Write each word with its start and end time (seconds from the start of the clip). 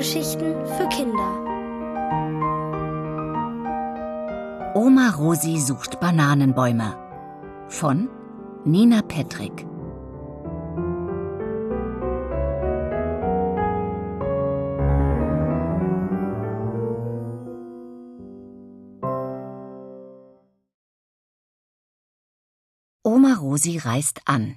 Hörgeschichten 0.00 0.54
für 0.64 0.88
Kinder. 0.88 1.44
Oma 4.74 5.10
Rosi 5.10 5.58
sucht 5.58 6.00
Bananenbäume 6.00 6.96
von 7.68 8.08
Nina 8.64 9.02
Petrick. 9.02 9.66
Oma 23.02 23.34
Rosi 23.34 23.76
reist 23.76 24.22
an. 24.24 24.56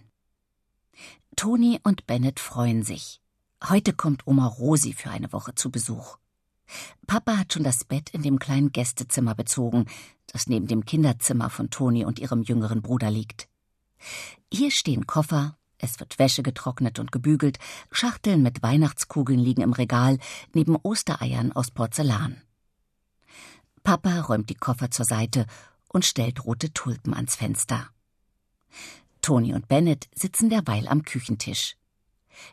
Toni 1.36 1.82
und 1.84 2.08
Bennett 2.08 2.40
freuen 2.40 2.84
sich. 2.84 3.23
Heute 3.70 3.94
kommt 3.94 4.28
Oma 4.28 4.46
Rosi 4.46 4.92
für 4.92 5.10
eine 5.10 5.32
Woche 5.32 5.56
zu 5.56 5.72
Besuch. 5.72 6.18
Papa 7.08 7.38
hat 7.38 7.54
schon 7.54 7.64
das 7.64 7.86
Bett 7.86 8.10
in 8.10 8.22
dem 8.22 8.38
kleinen 8.38 8.74
Gästezimmer 8.74 9.36
bezogen, 9.36 9.86
das 10.28 10.48
neben 10.48 10.68
dem 10.68 10.84
Kinderzimmer 10.84 11.50
von 11.50 11.70
Toni 11.70 12.04
und 12.04 12.20
ihrem 12.20 12.42
jüngeren 12.42 12.82
Bruder 12.82 13.10
liegt. 13.10 13.48
Hier 14.52 14.70
stehen 14.70 15.08
Koffer, 15.08 15.58
es 15.78 16.02
wird 16.02 16.20
Wäsche 16.20 16.44
getrocknet 16.44 17.00
und 17.00 17.14
gebügelt, 17.14 17.58
Schachteln 17.90 18.42
mit 18.42 18.64
Weihnachtskugeln 18.64 19.40
liegen 19.40 19.62
im 19.62 19.72
Regal 19.72 20.18
neben 20.54 20.76
Ostereiern 20.76 21.54
aus 21.54 21.72
Porzellan. 21.72 22.42
Papa 23.84 24.22
räumt 24.22 24.50
die 24.50 24.56
Koffer 24.56 24.92
zur 24.92 25.06
Seite 25.06 25.46
und 25.88 26.04
stellt 26.04 26.44
rote 26.44 26.74
Tulpen 26.74 27.14
ans 27.14 27.36
Fenster. 27.36 27.88
Toni 29.22 29.54
und 29.54 29.70
Bennett 29.70 30.10
sitzen 30.14 30.50
derweil 30.50 30.90
am 30.90 31.04
Küchentisch. 31.04 31.78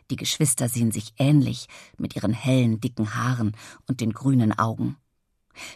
Die 0.09 0.15
Geschwister 0.15 0.69
sehen 0.69 0.91
sich 0.91 1.13
ähnlich 1.17 1.67
mit 1.97 2.15
ihren 2.15 2.33
hellen, 2.33 2.79
dicken 2.79 3.15
Haaren 3.15 3.55
und 3.87 4.01
den 4.01 4.13
grünen 4.13 4.57
Augen. 4.57 4.97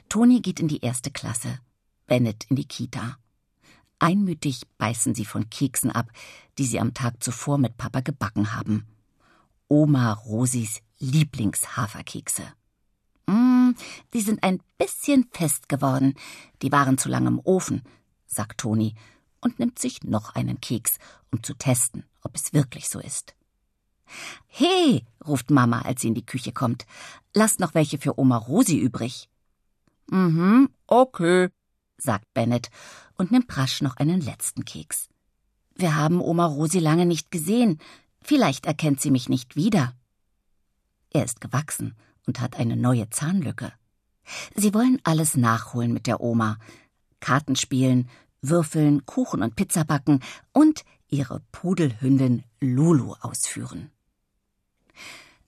Toni 0.10 0.42
geht 0.42 0.60
in 0.60 0.68
die 0.68 0.82
erste 0.82 1.12
Klasse, 1.12 1.60
Bennett 2.08 2.46
in 2.50 2.56
die 2.56 2.68
Kita. 2.68 3.18
Einmütig 4.00 4.64
beißen 4.78 5.16
sie 5.16 5.26
von 5.26 5.50
Keksen 5.50 5.92
ab, 5.92 6.12
die 6.58 6.66
sie 6.66 6.80
am 6.80 6.94
Tag 6.94 7.24
zuvor 7.24 7.58
mit 7.58 7.78
Papa 7.78 8.02
gebacken 8.02 8.54
haben. 8.54 8.88
Oma 9.68 10.14
Rosis 10.14 10.82
Lieblingshaferkekse. 11.00 12.44
Mm, 13.28 13.72
die 14.14 14.22
sind 14.22 14.44
ein 14.44 14.62
bisschen 14.78 15.28
fest 15.32 15.70
geworden. 15.70 16.16
Die 16.62 16.72
waren 16.72 16.98
zu 16.98 17.10
lang 17.10 17.26
im 17.26 17.40
Ofen, 17.44 17.82
sagt 18.28 18.60
Toni 18.60 18.96
und 19.42 19.60
nimmt 19.60 19.80
sich 19.80 20.04
noch 20.04 20.36
einen 20.36 20.60
Keks, 20.62 20.98
um 21.32 21.44
zu 21.44 21.54
testen, 21.54 22.04
ob 22.22 22.36
es 22.36 22.54
wirklich 22.54 22.90
so 22.90 23.00
ist. 23.00 23.36
He, 24.48 25.04
ruft 25.26 25.52
Mama, 25.52 25.82
als 25.82 26.02
sie 26.02 26.10
in 26.10 26.14
die 26.14 26.26
Küche 26.26 26.52
kommt. 26.52 26.86
Lasst 27.34 27.60
noch 27.60 27.74
welche 27.74 27.98
für 27.98 28.20
Oma 28.20 28.38
Rosi 28.38 28.78
übrig. 28.78 29.30
Mhm, 30.10 30.70
okay, 30.88 31.50
sagt 31.98 32.34
Bennett 32.34 32.70
und 33.18 33.32
nimmt 33.32 33.56
rasch 33.58 33.82
noch 33.82 33.98
einen 33.98 34.22
letzten 34.22 34.66
Keks. 34.66 35.10
Wir 35.76 35.96
haben 35.96 36.22
Oma 36.22 36.46
Rosi 36.46 36.80
lange 36.80 37.06
nicht 37.06 37.32
gesehen. 37.32 37.80
Vielleicht 38.22 38.66
erkennt 38.66 39.02
sie 39.02 39.12
mich 39.12 39.30
nicht 39.30 39.56
wieder. 39.56 39.94
Er 41.12 41.26
ist 41.26 41.42
gewachsen 41.42 41.96
und 42.26 42.40
hat 42.40 42.58
eine 42.58 42.76
neue 42.76 43.10
Zahnlücke. 43.10 43.74
Sie 44.56 44.74
wollen 44.74 45.00
alles 45.04 45.36
nachholen 45.36 45.94
mit 45.94 46.08
der 46.08 46.22
Oma. 46.22 46.58
Karten 47.20 47.56
spielen, 47.56 48.10
würfeln, 48.42 49.06
Kuchen 49.06 49.42
und 49.42 49.56
Pizza 49.56 49.84
backen 49.84 50.22
und 50.52 50.84
ihre 51.10 51.42
Pudelhündin 51.52 52.44
Lulu 52.60 53.16
ausführen. 53.20 53.92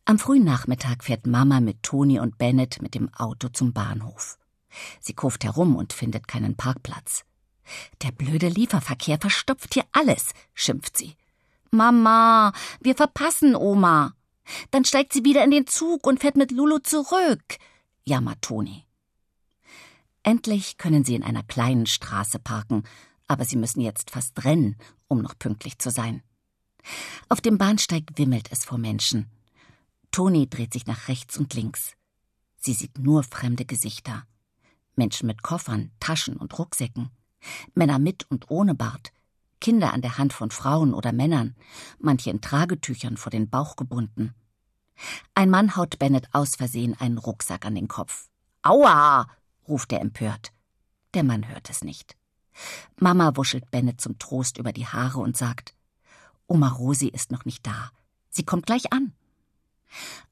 Am 0.10 0.20
frühen 0.20 0.46
Nachmittag 0.46 1.04
fährt 1.04 1.28
Mama 1.28 1.60
mit 1.60 1.84
Toni 1.84 2.18
und 2.18 2.38
Bennett 2.38 2.82
mit 2.82 2.96
dem 2.96 3.14
Auto 3.14 3.50
zum 3.50 3.74
Bahnhof. 3.74 4.40
Sie 5.02 5.14
kurft 5.14 5.44
herum 5.44 5.76
und 5.76 5.92
findet 5.92 6.30
keinen 6.30 6.56
Parkplatz. 6.56 7.26
Der 8.02 8.14
blöde 8.14 8.48
Lieferverkehr 8.48 9.18
verstopft 9.20 9.74
hier 9.74 9.84
alles, 9.92 10.30
schimpft 10.54 10.96
sie. 10.98 11.18
Mama, 11.72 12.54
wir 12.80 12.96
verpassen 12.96 13.54
Oma. 13.54 14.14
Dann 14.72 14.86
steigt 14.86 15.12
sie 15.12 15.26
wieder 15.26 15.44
in 15.44 15.52
den 15.52 15.68
Zug 15.68 16.08
und 16.08 16.22
fährt 16.22 16.38
mit 16.38 16.52
Lulu 16.52 16.80
zurück, 16.80 17.58
jammert 18.06 18.42
Toni. 18.42 18.86
Endlich 20.24 20.78
können 20.78 21.04
sie 21.04 21.16
in 21.16 21.24
einer 21.24 21.44
kleinen 21.44 21.86
Straße 21.86 22.40
parken, 22.40 22.84
aber 23.28 23.44
sie 23.44 23.58
müssen 23.58 23.82
jetzt 23.82 24.12
fast 24.12 24.46
rennen, 24.46 24.78
um 25.10 25.22
noch 25.22 25.38
pünktlich 25.38 25.80
zu 25.80 25.92
sein. 25.92 26.24
Auf 27.28 27.42
dem 27.42 27.58
Bahnsteig 27.58 28.06
wimmelt 28.16 28.48
es 28.54 28.64
vor 28.64 28.78
Menschen. 28.78 29.30
Toni 30.18 30.50
dreht 30.50 30.74
sich 30.74 30.88
nach 30.88 31.10
rechts 31.10 31.38
und 31.38 31.54
links. 31.54 31.94
Sie 32.56 32.74
sieht 32.74 32.98
nur 32.98 33.22
fremde 33.22 33.66
Gesichter. 33.66 34.24
Menschen 34.96 35.28
mit 35.28 35.44
Koffern, 35.44 35.92
Taschen 36.00 36.38
und 36.38 36.58
Rucksäcken. 36.58 37.12
Männer 37.76 38.00
mit 38.00 38.26
und 38.32 38.50
ohne 38.50 38.74
Bart. 38.74 39.14
Kinder 39.62 39.94
an 39.94 40.02
der 40.02 40.18
Hand 40.18 40.34
von 40.34 40.50
Frauen 40.50 40.96
oder 40.96 41.12
Männern, 41.12 41.56
manche 42.00 42.32
in 42.32 42.42
Tragetüchern 42.42 43.16
vor 43.16 43.30
den 43.30 43.48
Bauch 43.48 43.76
gebunden. 43.76 44.34
Ein 45.36 45.52
Mann 45.52 45.76
haut 45.76 46.00
Bennett 46.00 46.34
aus 46.34 46.56
Versehen 46.56 47.00
einen 47.00 47.20
Rucksack 47.20 47.64
an 47.64 47.76
den 47.76 47.88
Kopf. 47.88 48.28
Aua! 48.64 49.28
ruft 49.68 49.92
er 49.94 50.02
empört. 50.02 50.52
Der 51.14 51.24
Mann 51.24 51.48
hört 51.48 51.70
es 51.70 51.84
nicht. 51.84 52.18
Mama 53.00 53.36
wuschelt 53.36 53.70
Bennett 53.70 54.02
zum 54.02 54.18
Trost 54.18 54.58
über 54.58 54.74
die 54.74 54.88
Haare 54.88 55.20
und 55.20 55.38
sagt, 55.38 55.76
Oma 56.48 56.70
Rosi 56.70 57.06
ist 57.06 57.32
noch 57.32 57.46
nicht 57.46 57.68
da. 57.68 57.92
Sie 58.32 58.46
kommt 58.46 58.66
gleich 58.66 58.92
an. 58.92 59.14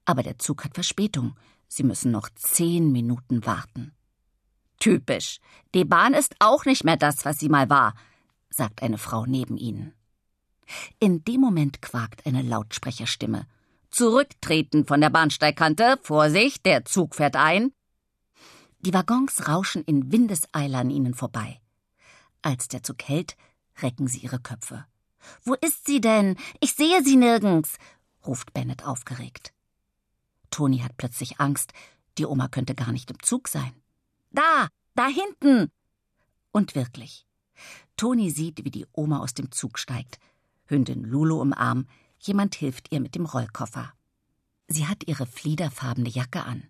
Aber 0.05 0.23
der 0.23 0.37
Zug 0.39 0.63
hat 0.63 0.75
Verspätung. 0.75 1.35
Sie 1.67 1.83
müssen 1.83 2.11
noch 2.11 2.29
zehn 2.35 2.91
Minuten 2.91 3.45
warten. 3.45 3.93
Typisch. 4.79 5.39
Die 5.73 5.85
Bahn 5.85 6.13
ist 6.13 6.35
auch 6.39 6.65
nicht 6.65 6.83
mehr 6.83 6.97
das, 6.97 7.25
was 7.25 7.39
sie 7.39 7.49
mal 7.49 7.69
war, 7.69 7.95
sagt 8.49 8.81
eine 8.83 8.97
Frau 8.97 9.25
neben 9.25 9.57
ihnen. 9.57 9.93
In 10.99 11.23
dem 11.23 11.41
Moment 11.41 11.81
quakt 11.81 12.25
eine 12.25 12.41
Lautsprecherstimme. 12.41 13.47
Zurücktreten 13.89 14.85
von 14.85 15.01
der 15.01 15.09
Bahnsteigkante. 15.09 15.99
Vorsicht, 16.01 16.65
der 16.65 16.85
Zug 16.85 17.15
fährt 17.15 17.35
ein. 17.35 17.71
Die 18.79 18.93
Waggons 18.93 19.47
rauschen 19.47 19.83
in 19.83 20.11
Windeseile 20.11 20.77
an 20.77 20.89
ihnen 20.89 21.13
vorbei. 21.13 21.59
Als 22.41 22.67
der 22.67 22.83
Zug 22.83 23.03
hält, 23.03 23.35
recken 23.81 24.07
sie 24.07 24.19
ihre 24.19 24.39
Köpfe. 24.39 24.85
Wo 25.43 25.55
ist 25.55 25.85
sie 25.85 26.01
denn? 26.01 26.35
Ich 26.59 26.73
sehe 26.73 27.03
sie 27.03 27.15
nirgends, 27.15 27.77
ruft 28.27 28.53
Bennett 28.53 28.85
aufgeregt. 28.85 29.53
Toni 30.51 30.79
hat 30.79 30.97
plötzlich 30.97 31.39
Angst, 31.39 31.73
die 32.17 32.25
Oma 32.25 32.47
könnte 32.47 32.75
gar 32.75 32.91
nicht 32.91 33.11
im 33.11 33.21
Zug 33.21 33.47
sein. 33.47 33.73
Da, 34.31 34.67
da 34.93 35.07
hinten! 35.07 35.71
Und 36.51 36.75
wirklich. 36.75 37.25
Toni 37.97 38.29
sieht, 38.29 38.63
wie 38.63 38.71
die 38.71 38.85
Oma 38.93 39.19
aus 39.19 39.33
dem 39.33 39.51
Zug 39.51 39.79
steigt. 39.79 40.19
Hündin 40.65 41.03
Lulu 41.03 41.41
im 41.41 41.53
Arm, 41.53 41.87
jemand 42.19 42.55
hilft 42.55 42.91
ihr 42.91 42.99
mit 42.99 43.15
dem 43.15 43.25
Rollkoffer. 43.25 43.93
Sie 44.67 44.87
hat 44.87 45.07
ihre 45.07 45.25
fliederfarbene 45.25 46.09
Jacke 46.09 46.43
an 46.43 46.69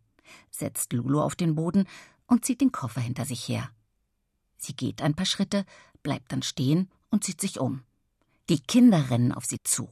setzt 0.52 0.94
Lulu 0.94 1.22
auf 1.22 1.36
den 1.36 1.56
Boden 1.56 1.88
und 2.28 2.46
zieht 2.46 2.62
den 2.62 2.72
Koffer 2.72 3.02
hinter 3.02 3.26
sich 3.26 3.48
her. 3.48 3.70
Sie 4.58 4.76
geht 4.76 5.02
ein 5.02 5.16
paar 5.16 5.26
Schritte, 5.26 5.66
bleibt 6.02 6.32
dann 6.32 6.42
stehen 6.42 6.90
und 7.10 7.24
zieht 7.24 7.42
sich 7.42 7.60
um. 7.60 7.84
Die 8.50 8.60
Kinder 8.60 9.10
rennen 9.10 9.32
auf 9.32 9.46
sie 9.46 9.62
zu. 9.64 9.90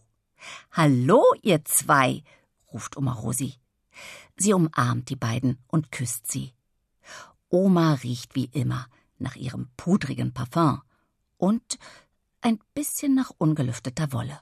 Hallo, 0.71 1.23
ihr 1.41 1.63
zwei, 1.65 2.23
ruft 2.71 2.97
Oma 2.97 3.13
Rosi. 3.13 3.55
Sie 4.37 4.53
umarmt 4.53 5.09
die 5.09 5.15
beiden 5.15 5.59
und 5.67 5.91
küsst 5.91 6.31
sie. 6.31 6.53
Oma 7.49 7.93
riecht 7.95 8.35
wie 8.35 8.45
immer 8.45 8.87
nach 9.19 9.35
ihrem 9.35 9.69
pudrigen 9.77 10.33
Parfum 10.33 10.81
und 11.38 11.77
ein 12.41 12.59
bisschen 12.73 13.15
nach 13.15 13.31
ungelüfteter 13.38 14.12
Wolle. 14.12 14.41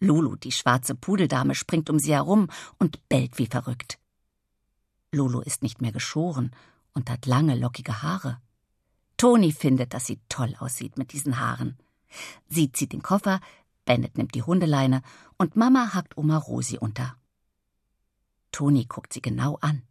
Lulu, 0.00 0.34
die 0.36 0.50
schwarze 0.50 0.94
Pudeldame, 0.94 1.54
springt 1.54 1.88
um 1.88 1.98
sie 1.98 2.14
herum 2.14 2.48
und 2.78 3.08
bellt 3.08 3.38
wie 3.38 3.46
verrückt. 3.46 3.98
Lulu 5.12 5.40
ist 5.40 5.62
nicht 5.62 5.80
mehr 5.80 5.92
geschoren 5.92 6.50
und 6.94 7.10
hat 7.10 7.26
lange, 7.26 7.54
lockige 7.54 8.02
Haare. 8.02 8.40
Toni 9.16 9.52
findet, 9.52 9.94
dass 9.94 10.06
sie 10.06 10.18
toll 10.28 10.56
aussieht 10.58 10.98
mit 10.98 11.12
diesen 11.12 11.38
Haaren. 11.38 11.78
Sie 12.48 12.72
zieht 12.72 12.92
den 12.92 13.02
Koffer, 13.02 13.40
Bennett 13.84 14.16
nimmt 14.16 14.34
die 14.34 14.42
Hundeleine 14.42 15.02
und 15.38 15.56
Mama 15.56 15.94
hackt 15.94 16.16
Oma 16.16 16.36
Rosi 16.36 16.78
unter. 16.78 17.16
Toni 18.52 18.84
guckt 18.84 19.12
sie 19.12 19.22
genau 19.22 19.56
an. 19.60 19.82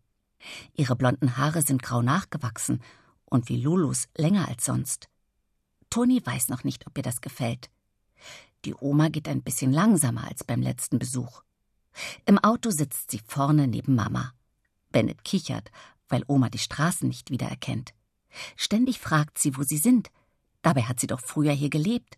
Ihre 0.73 0.95
blonden 0.95 1.37
Haare 1.37 1.61
sind 1.61 1.83
grau 1.83 2.01
nachgewachsen 2.01 2.81
und 3.25 3.49
wie 3.49 3.57
Lulus 3.57 4.07
länger 4.17 4.47
als 4.47 4.65
sonst. 4.65 5.09
Toni 5.89 6.21
weiß 6.25 6.49
noch 6.49 6.63
nicht, 6.63 6.87
ob 6.87 6.97
ihr 6.97 7.03
das 7.03 7.21
gefällt. 7.21 7.69
Die 8.65 8.75
Oma 8.75 9.09
geht 9.09 9.27
ein 9.27 9.41
bisschen 9.41 9.73
langsamer 9.73 10.27
als 10.27 10.43
beim 10.43 10.61
letzten 10.61 10.99
Besuch. 10.99 11.43
Im 12.25 12.37
Auto 12.39 12.69
sitzt 12.69 13.11
sie 13.11 13.21
vorne 13.25 13.67
neben 13.67 13.95
Mama. 13.95 14.33
Bennett 14.91 15.23
kichert, 15.23 15.71
weil 16.07 16.23
Oma 16.27 16.49
die 16.49 16.59
Straßen 16.59 17.07
nicht 17.07 17.31
wiedererkennt. 17.31 17.93
Ständig 18.55 18.99
fragt 18.99 19.39
sie, 19.39 19.57
wo 19.57 19.63
sie 19.63 19.77
sind. 19.77 20.09
Dabei 20.61 20.83
hat 20.83 20.99
sie 20.99 21.07
doch 21.07 21.19
früher 21.19 21.53
hier 21.53 21.69
gelebt. 21.69 22.17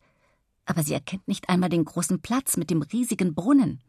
Aber 0.65 0.83
sie 0.83 0.93
erkennt 0.93 1.27
nicht 1.27 1.49
einmal 1.49 1.69
den 1.69 1.85
großen 1.85 2.21
Platz 2.21 2.57
mit 2.57 2.69
dem 2.69 2.81
riesigen 2.81 3.35
Brunnen. 3.35 3.81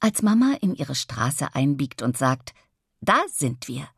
Als 0.00 0.22
Mama 0.22 0.56
in 0.60 0.74
ihre 0.74 0.94
Straße 0.94 1.54
einbiegt 1.54 2.02
und 2.02 2.16
sagt, 2.16 2.54
da 3.00 3.18
sind 3.32 3.68
wir, 3.68 3.88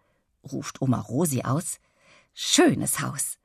ruft 0.50 0.80
Oma 0.80 1.00
Rosi 1.00 1.42
aus. 1.42 1.78
Schönes 2.32 3.00
Haus. 3.00 3.38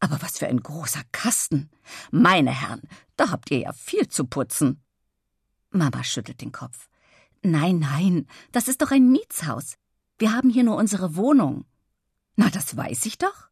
Aber 0.00 0.20
was 0.20 0.38
für 0.38 0.46
ein 0.48 0.62
großer 0.62 1.02
Kasten. 1.12 1.70
Meine 2.10 2.50
Herren, 2.50 2.82
da 3.16 3.30
habt 3.30 3.50
ihr 3.50 3.58
ja 3.58 3.72
viel 3.72 4.08
zu 4.08 4.26
putzen. 4.26 4.82
Mama 5.70 6.04
schüttelt 6.04 6.40
den 6.40 6.52
Kopf. 6.52 6.88
Nein, 7.42 7.78
nein, 7.78 8.26
das 8.52 8.68
ist 8.68 8.82
doch 8.82 8.90
ein 8.90 9.10
Mietshaus. 9.10 9.74
Wir 10.18 10.32
haben 10.32 10.50
hier 10.50 10.64
nur 10.64 10.76
unsere 10.76 11.16
Wohnung. 11.16 11.64
Na, 12.36 12.50
das 12.50 12.76
weiß 12.76 13.06
ich 13.06 13.18
doch. 13.18 13.48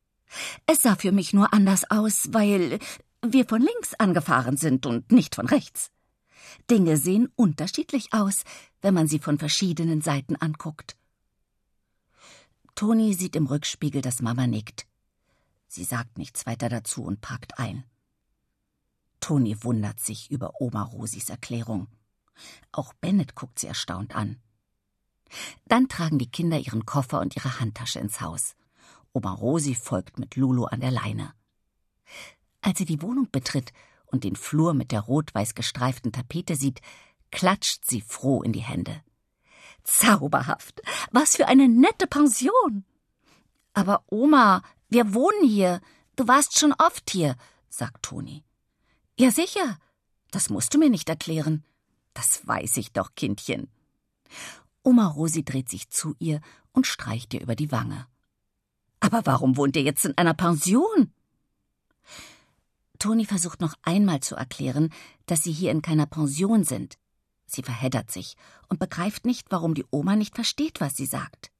Es 0.66 0.82
sah 0.82 0.96
für 0.96 1.12
mich 1.12 1.32
nur 1.32 1.52
anders 1.52 1.90
aus, 1.90 2.28
weil 2.32 2.78
wir 3.22 3.46
von 3.46 3.60
links 3.60 3.94
angefahren 3.94 4.56
sind 4.56 4.86
und 4.86 5.12
nicht 5.12 5.34
von 5.34 5.46
rechts. 5.46 5.90
Dinge 6.70 6.96
sehen 6.96 7.32
unterschiedlich 7.36 8.12
aus, 8.12 8.42
wenn 8.80 8.94
man 8.94 9.08
sie 9.08 9.18
von 9.18 9.38
verschiedenen 9.38 10.02
Seiten 10.02 10.36
anguckt. 10.36 10.96
Toni 12.74 13.14
sieht 13.14 13.36
im 13.36 13.46
Rückspiegel, 13.46 14.02
dass 14.02 14.22
Mama 14.22 14.46
nickt. 14.46 14.86
Sie 15.68 15.84
sagt 15.84 16.18
nichts 16.18 16.46
weiter 16.46 16.68
dazu 16.68 17.02
und 17.02 17.20
parkt 17.20 17.58
ein. 17.58 17.84
Toni 19.20 19.62
wundert 19.62 20.00
sich 20.00 20.30
über 20.30 20.60
Oma 20.60 20.82
Rosis 20.82 21.30
Erklärung. 21.30 21.86
Auch 22.72 22.92
Bennett 22.94 23.34
guckt 23.34 23.58
sie 23.58 23.68
erstaunt 23.68 24.14
an. 24.16 24.40
Dann 25.66 25.88
tragen 25.88 26.18
die 26.18 26.30
Kinder 26.30 26.58
ihren 26.58 26.84
Koffer 26.84 27.20
und 27.20 27.36
ihre 27.36 27.60
Handtasche 27.60 28.00
ins 28.00 28.20
Haus. 28.20 28.54
Oma 29.12 29.32
Rosi 29.32 29.74
folgt 29.74 30.18
mit 30.18 30.36
Lulu 30.36 30.64
an 30.64 30.80
der 30.80 30.90
Leine. 30.90 31.32
Als 32.62 32.78
sie 32.78 32.84
die 32.86 33.02
Wohnung 33.02 33.28
betritt 33.30 33.72
und 34.06 34.24
den 34.24 34.36
Flur 34.36 34.72
mit 34.72 34.92
der 34.92 35.00
rot-weiß 35.00 35.54
gestreiften 35.54 36.12
Tapete 36.12 36.56
sieht, 36.56 36.80
klatscht 37.30 37.84
sie 37.84 38.00
froh 38.00 38.42
in 38.42 38.52
die 38.52 38.60
Hände. 38.60 39.02
Zauberhaft. 39.84 40.80
Was 41.10 41.36
für 41.36 41.48
eine 41.48 41.68
nette 41.68 42.06
Pension. 42.06 42.84
Aber 43.74 44.04
Oma, 44.06 44.62
wir 44.88 45.12
wohnen 45.12 45.46
hier. 45.46 45.80
Du 46.16 46.28
warst 46.28 46.58
schon 46.58 46.72
oft 46.78 47.10
hier, 47.10 47.36
sagt 47.68 48.04
Toni. 48.04 48.44
Ja, 49.18 49.30
sicher. 49.30 49.78
Das 50.30 50.50
musst 50.50 50.72
du 50.72 50.78
mir 50.78 50.88
nicht 50.88 51.08
erklären. 51.08 51.64
Das 52.14 52.46
weiß 52.46 52.76
ich 52.76 52.92
doch, 52.92 53.14
Kindchen. 53.14 53.68
Oma 54.82 55.06
Rosi 55.06 55.44
dreht 55.44 55.68
sich 55.68 55.90
zu 55.90 56.14
ihr 56.18 56.40
und 56.72 56.86
streicht 56.86 57.34
ihr 57.34 57.40
über 57.40 57.56
die 57.56 57.72
Wange. 57.72 58.06
Aber 59.00 59.26
warum 59.26 59.56
wohnt 59.56 59.76
ihr 59.76 59.82
jetzt 59.82 60.04
in 60.04 60.16
einer 60.16 60.34
Pension? 60.34 61.12
Toni 63.02 63.26
versucht 63.26 63.60
noch 63.60 63.74
einmal 63.82 64.20
zu 64.20 64.36
erklären, 64.36 64.90
dass 65.26 65.42
sie 65.42 65.50
hier 65.50 65.72
in 65.72 65.82
keiner 65.82 66.06
Pension 66.06 66.62
sind. 66.62 66.98
Sie 67.46 67.64
verheddert 67.64 68.12
sich 68.12 68.36
und 68.68 68.78
begreift 68.78 69.26
nicht, 69.26 69.50
warum 69.50 69.74
die 69.74 69.84
Oma 69.90 70.14
nicht 70.14 70.36
versteht, 70.36 70.80
was 70.80 70.96
sie 70.96 71.06
sagt. 71.06 71.50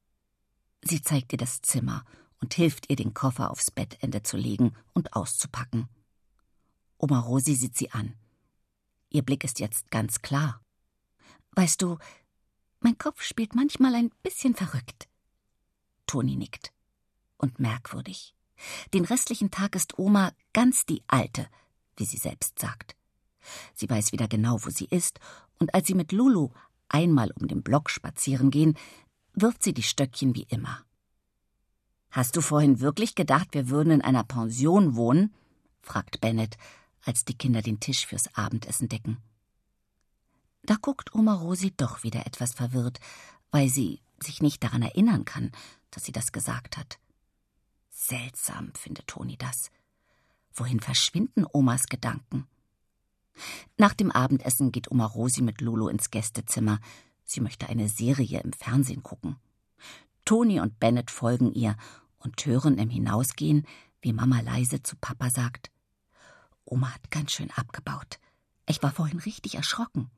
Sie 0.83 1.01
zeigt 1.01 1.33
ihr 1.33 1.37
das 1.37 1.61
Zimmer 1.61 2.05
und 2.39 2.53
hilft 2.53 2.89
ihr, 2.89 2.95
den 2.95 3.13
Koffer 3.13 3.51
aufs 3.51 3.71
Bettende 3.71 4.23
zu 4.23 4.37
legen 4.37 4.73
und 4.93 5.17
auszupacken. 5.17 5.89
Oma 6.97 7.19
Rosi 7.19 7.55
sieht 7.55 7.75
sie 7.75 7.91
an. 7.91 8.13
Ihr 9.09 9.23
Blick 9.23 9.43
ist 9.43 9.59
jetzt 9.59 9.91
ganz 9.91 10.21
klar. 10.21 10.61
Weißt 11.51 11.81
du, 11.81 11.97
mein 12.79 12.97
Kopf 12.97 13.21
spielt 13.21 13.53
manchmal 13.53 13.95
ein 13.95 14.11
bisschen 14.23 14.55
verrückt. 14.55 15.09
Toni 16.07 16.37
nickt. 16.37 16.71
Und 17.35 17.59
merkwürdig. 17.59 18.33
Den 18.93 19.05
restlichen 19.05 19.51
Tag 19.51 19.75
ist 19.75 19.97
Oma 19.97 20.31
ganz 20.53 20.85
die 20.85 21.03
Alte, 21.07 21.47
wie 21.97 22.05
sie 22.05 22.17
selbst 22.17 22.59
sagt. 22.59 22.95
Sie 23.73 23.89
weiß 23.89 24.11
wieder 24.11 24.27
genau, 24.27 24.63
wo 24.63 24.69
sie 24.69 24.85
ist, 24.85 25.19
und 25.59 25.73
als 25.73 25.87
sie 25.87 25.95
mit 25.95 26.11
Lulu 26.11 26.49
einmal 26.87 27.31
um 27.31 27.47
den 27.47 27.63
Block 27.63 27.89
spazieren 27.89 28.51
gehen, 28.51 28.77
wirft 29.33 29.63
sie 29.63 29.73
die 29.73 29.83
Stöckchen 29.83 30.35
wie 30.35 30.47
immer. 30.49 30.83
Hast 32.11 32.35
du 32.35 32.41
vorhin 32.41 32.79
wirklich 32.79 33.15
gedacht, 33.15 33.49
wir 33.53 33.69
würden 33.69 33.91
in 33.91 34.01
einer 34.01 34.23
Pension 34.23 34.95
wohnen? 34.95 35.33
fragt 35.81 36.21
Bennett, 36.21 36.57
als 37.03 37.25
die 37.25 37.37
Kinder 37.37 37.61
den 37.61 37.79
Tisch 37.79 38.05
fürs 38.05 38.33
Abendessen 38.35 38.87
decken. 38.87 39.17
Da 40.61 40.75
guckt 40.75 41.13
Oma 41.13 41.33
Rosi 41.33 41.73
doch 41.75 42.03
wieder 42.03 42.25
etwas 42.25 42.53
verwirrt, 42.53 42.99
weil 43.51 43.67
sie 43.67 44.01
sich 44.21 44.41
nicht 44.41 44.63
daran 44.63 44.81
erinnern 44.81 45.25
kann, 45.25 45.51
dass 45.91 46.05
sie 46.05 46.13
das 46.13 46.31
gesagt 46.31 46.77
hat. 46.77 46.99
Seltsam, 48.05 48.73
findet 48.75 49.07
Toni 49.07 49.37
das. 49.37 49.71
Wohin 50.53 50.81
verschwinden 50.81 51.45
Omas 51.53 51.85
Gedanken? 51.85 52.47
Nach 53.77 53.93
dem 53.93 54.11
Abendessen 54.11 54.73
geht 54.73 54.91
Oma 54.91 55.05
Rosi 55.05 55.41
mit 55.41 55.61
Lolo 55.61 55.87
ins 55.87 56.11
Gästezimmer. 56.11 56.79
Sie 57.23 57.39
möchte 57.39 57.69
eine 57.69 57.87
Serie 57.87 58.41
im 58.41 58.51
Fernsehen 58.51 59.03
gucken. 59.03 59.37
Toni 60.25 60.59
und 60.59 60.79
Bennett 60.79 61.11
folgen 61.11 61.53
ihr 61.53 61.77
und 62.17 62.45
hören 62.45 62.77
im 62.77 62.89
Hinausgehen, 62.89 63.65
wie 64.01 64.11
Mama 64.11 64.41
leise 64.41 64.83
zu 64.83 64.97
Papa 64.97 65.29
sagt: 65.29 65.71
Oma 66.65 66.93
hat 66.93 67.09
ganz 67.09 67.31
schön 67.31 67.51
abgebaut. 67.51 68.19
Ich 68.67 68.83
war 68.83 68.91
vorhin 68.91 69.19
richtig 69.19 69.55
erschrocken. 69.55 70.11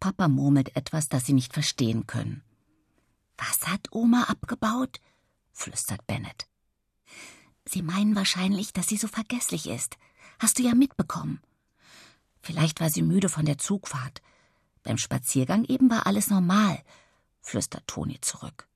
Papa 0.00 0.26
murmelt 0.26 0.74
etwas, 0.74 1.08
das 1.08 1.26
sie 1.26 1.32
nicht 1.32 1.52
verstehen 1.52 2.08
können. 2.08 2.42
Was 3.36 3.68
hat 3.68 3.92
Oma 3.92 4.24
abgebaut? 4.24 5.00
flüstert 5.52 6.04
Bennett. 6.08 6.48
Sie 7.64 7.82
meinen 7.82 8.16
wahrscheinlich, 8.16 8.72
dass 8.72 8.88
sie 8.88 8.96
so 8.96 9.08
vergesslich 9.08 9.68
ist. 9.68 9.96
Hast 10.38 10.58
du 10.58 10.62
ja 10.62 10.74
mitbekommen. 10.74 11.40
Vielleicht 12.40 12.80
war 12.80 12.90
sie 12.90 13.02
müde 13.02 13.28
von 13.28 13.44
der 13.44 13.58
Zugfahrt. 13.58 14.20
Beim 14.82 14.98
Spaziergang 14.98 15.64
eben 15.64 15.88
war 15.90 16.06
alles 16.06 16.28
normal, 16.28 16.82
flüstert 17.40 17.86
Toni 17.86 18.20
zurück. 18.20 18.66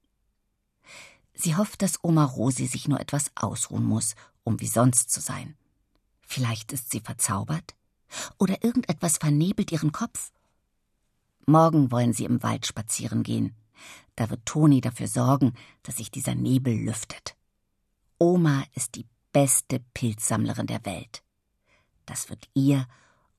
Sie 1.35 1.57
hofft, 1.57 1.83
dass 1.83 2.03
Oma 2.03 2.25
Rosi 2.25 2.67
sich 2.67 2.89
nur 2.89 3.01
etwas 3.01 3.31
ausruhen 3.35 3.85
muss, 3.85 4.15
um 4.45 4.61
wie 4.61 4.69
sonst 4.69 5.11
zu 5.11 5.21
sein. 5.21 5.57
Vielleicht 6.23 6.73
ist 6.73 6.91
sie 6.91 7.01
verzaubert? 7.01 7.75
Oder 8.39 8.63
irgendetwas 8.63 9.19
vernebelt 9.19 9.73
ihren 9.73 9.93
Kopf? 9.93 10.33
Morgen 11.45 11.91
wollen 11.91 12.13
sie 12.13 12.25
im 12.25 12.43
Wald 12.43 12.67
spazieren 12.67 13.23
gehen. 13.23 13.55
Da 14.15 14.31
wird 14.31 14.47
Toni 14.47 14.81
dafür 14.81 15.09
sorgen, 15.09 15.55
dass 15.83 15.97
sich 15.97 16.11
dieser 16.11 16.35
Nebel 16.35 16.75
lüftet. 16.75 17.36
Oma 18.19 18.65
ist 18.75 18.95
die 18.95 19.07
beste 19.31 19.79
Pilzsammlerin 19.93 20.67
der 20.67 20.85
Welt. 20.87 21.23
Das 22.07 22.31
wird 22.31 22.49
ihr 22.55 22.87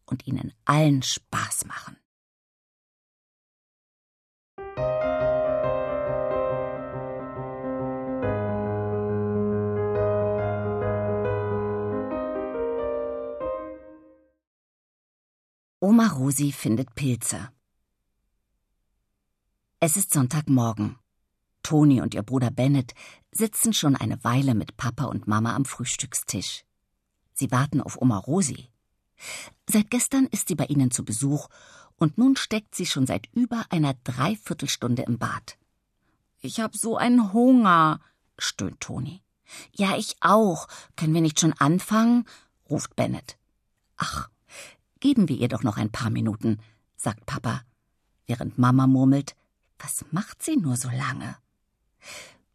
und 0.06 0.28
ihnen 0.28 0.54
allen 0.66 1.02
Spaß 1.02 1.66
machen. 1.66 1.98
Oma 15.80 16.08
Rosi 16.08 16.52
findet 16.52 16.94
Pilze. 16.94 17.52
Es 19.80 19.98
ist 19.98 20.14
Sonntagmorgen. 20.14 21.00
Toni 21.68 22.00
und 22.00 22.14
ihr 22.14 22.24
Bruder 22.24 22.50
Bennett 22.50 22.94
sitzen 23.30 23.74
schon 23.74 23.98
eine 23.98 24.24
Weile 24.24 24.56
mit 24.56 24.78
Papa 24.78 25.04
und 25.04 25.28
Mama 25.28 25.54
am 25.54 25.66
Frühstückstisch. 25.66 26.64
Sie 27.34 27.52
warten 27.52 27.82
auf 27.82 28.02
Oma 28.02 28.20
Rosi. 28.20 28.70
Seit 29.70 29.92
gestern 29.92 30.28
ist 30.28 30.48
sie 30.48 30.56
bei 30.56 30.68
ihnen 30.68 30.92
zu 30.92 31.04
Besuch 31.04 31.50
und 31.98 32.18
nun 32.18 32.38
steckt 32.38 32.74
sie 32.74 32.86
schon 32.86 33.06
seit 33.06 33.28
über 33.34 33.66
einer 33.70 33.96
Dreiviertelstunde 34.06 35.02
im 35.02 35.18
Bad. 35.18 35.58
Ich 36.40 36.62
hab 36.62 36.74
so 36.74 36.96
einen 36.96 37.34
Hunger, 37.34 38.00
stöhnt 38.38 38.80
Toni. 38.80 39.22
Ja, 39.76 39.98
ich 39.98 40.16
auch. 40.22 40.70
Können 40.96 41.14
wir 41.14 41.22
nicht 41.22 41.42
schon 41.42 41.52
anfangen? 41.52 42.24
ruft 42.70 42.96
Bennett. 42.96 43.38
Ach, 43.98 44.30
geben 45.02 45.28
wir 45.28 45.36
ihr 45.36 45.50
doch 45.50 45.64
noch 45.64 45.76
ein 45.76 45.92
paar 45.92 46.12
Minuten, 46.12 46.62
sagt 46.96 47.26
Papa, 47.26 47.64
während 48.26 48.58
Mama 48.58 48.88
murmelt, 48.88 49.36
was 49.80 50.06
macht 50.12 50.42
sie 50.42 50.56
nur 50.56 50.78
so 50.78 50.88
lange? 50.88 51.36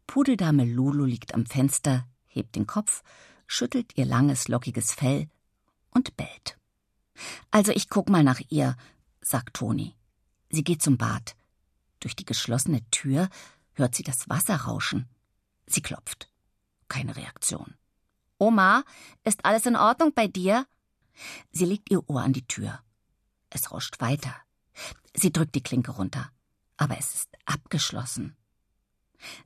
Pudeldame 0.07 0.65
Lulu 0.65 1.05
liegt 1.05 1.33
am 1.33 1.45
Fenster, 1.45 2.07
hebt 2.25 2.55
den 2.55 2.67
Kopf, 2.67 3.03
schüttelt 3.47 3.97
ihr 3.97 4.05
langes, 4.05 4.47
lockiges 4.47 4.93
Fell 4.93 5.29
und 5.91 6.15
bellt. 6.17 6.57
Also 7.51 7.71
ich 7.71 7.89
guck 7.89 8.09
mal 8.09 8.23
nach 8.23 8.41
ihr, 8.49 8.75
sagt 9.21 9.55
Toni. 9.55 9.95
Sie 10.49 10.63
geht 10.63 10.81
zum 10.81 10.97
Bad. 10.97 11.35
Durch 11.99 12.15
die 12.15 12.25
geschlossene 12.25 12.81
Tür 12.91 13.29
hört 13.73 13.95
sie 13.95 14.03
das 14.03 14.29
Wasser 14.29 14.55
rauschen. 14.55 15.07
Sie 15.65 15.81
klopft. 15.81 16.29
Keine 16.87 17.15
Reaktion. 17.15 17.75
Oma, 18.37 18.83
ist 19.23 19.45
alles 19.45 19.65
in 19.65 19.75
Ordnung 19.75 20.13
bei 20.13 20.27
dir? 20.27 20.67
Sie 21.51 21.65
legt 21.65 21.89
ihr 21.91 22.07
Ohr 22.09 22.21
an 22.21 22.33
die 22.33 22.45
Tür. 22.47 22.79
Es 23.49 23.71
rauscht 23.71 24.01
weiter. 24.01 24.35
Sie 25.15 25.31
drückt 25.31 25.55
die 25.55 25.63
Klinke 25.63 25.91
runter 25.91 26.31
aber 26.77 26.97
es 26.97 27.13
ist 27.13 27.29
abgeschlossen. 27.45 28.35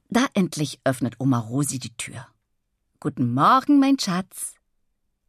Da 0.10 0.26
endlich 0.34 0.80
öffnet 0.84 1.20
Oma 1.20 1.40
Rosi 1.40 1.80
die 1.80 1.96
Tür. 1.98 2.28
Guten 3.00 3.34
Morgen, 3.34 3.80
mein 3.80 4.00
Schatz. 4.00 4.56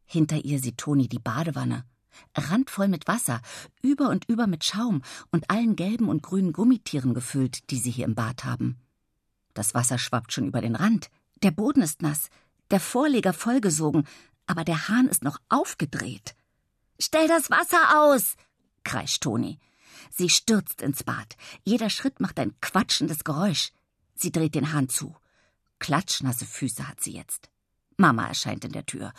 Hinter 0.05 0.43
ihr 0.43 0.59
sieht 0.59 0.77
Toni 0.77 1.07
die 1.07 1.19
Badewanne. 1.19 1.85
randvoll 2.35 2.87
mit 2.87 3.07
Wasser, 3.07 3.41
über 3.81 4.09
und 4.09 4.27
über 4.27 4.47
mit 4.47 4.63
Schaum 4.63 5.03
und 5.31 5.49
allen 5.49 5.75
gelben 5.75 6.09
und 6.09 6.23
grünen 6.23 6.53
Gummitieren 6.53 7.13
gefüllt, 7.13 7.69
die 7.69 7.77
sie 7.77 7.91
hier 7.91 8.05
im 8.05 8.15
Bad 8.15 8.43
haben. 8.43 8.77
Das 9.53 9.73
Wasser 9.73 9.97
schwappt 9.97 10.33
schon 10.33 10.47
über 10.47 10.61
den 10.61 10.75
Rand, 10.75 11.09
der 11.43 11.51
Boden 11.51 11.81
ist 11.81 12.01
nass, 12.01 12.29
der 12.71 12.79
Vorleger 12.79 13.33
vollgesogen, 13.33 14.07
aber 14.45 14.63
der 14.63 14.87
Hahn 14.87 15.07
ist 15.07 15.23
noch 15.23 15.39
aufgedreht. 15.49 16.35
Stell 16.99 17.27
das 17.27 17.49
Wasser 17.49 18.01
aus! 18.01 18.35
kreischt 18.83 19.23
Toni. 19.23 19.59
Sie 20.11 20.29
stürzt 20.29 20.81
ins 20.81 21.03
Bad. 21.03 21.35
Jeder 21.63 21.89
Schritt 21.89 22.19
macht 22.19 22.39
ein 22.39 22.55
quatschendes 22.61 23.23
Geräusch. 23.23 23.71
Sie 24.21 24.33
dreht 24.33 24.53
den 24.53 24.73
Hahn 24.73 24.89
zu. 24.89 25.15
Klatschnasse 25.79 26.45
Füße 26.45 26.85
hat 26.87 27.01
sie 27.01 27.13
jetzt. 27.13 27.49
Mama 27.95 28.27
erscheint 28.27 28.65
in 28.65 28.73
der 28.73 28.85
Tür. 28.85 29.13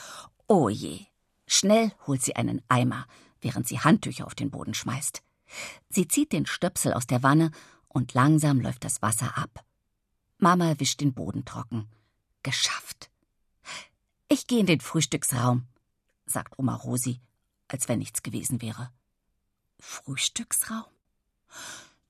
Oh 0.46 0.68
je. 0.68 1.06
Schnell 1.46 1.92
holt 2.06 2.22
sie 2.22 2.36
einen 2.36 2.60
Eimer, 2.68 3.06
während 3.40 3.66
sie 3.66 3.80
Handtücher 3.80 4.26
auf 4.26 4.34
den 4.34 4.50
Boden 4.50 4.74
schmeißt. 4.74 5.22
Sie 5.88 6.06
zieht 6.06 6.32
den 6.32 6.44
Stöpsel 6.44 6.92
aus 6.92 7.06
der 7.06 7.22
Wanne 7.22 7.50
und 7.88 8.12
langsam 8.12 8.60
läuft 8.60 8.84
das 8.84 9.00
Wasser 9.00 9.38
ab. 9.38 9.64
Mama 10.36 10.78
wischt 10.78 11.00
den 11.00 11.14
Boden 11.14 11.46
trocken. 11.46 11.88
Geschafft. 12.42 13.10
Ich 14.28 14.46
gehe 14.46 14.60
in 14.60 14.66
den 14.66 14.80
Frühstücksraum, 14.80 15.66
sagt 16.26 16.58
Oma 16.58 16.74
Rosi, 16.74 17.20
als 17.68 17.88
wenn 17.88 18.00
nichts 18.00 18.22
gewesen 18.22 18.60
wäre. 18.60 18.92
Frühstücksraum? 19.78 20.84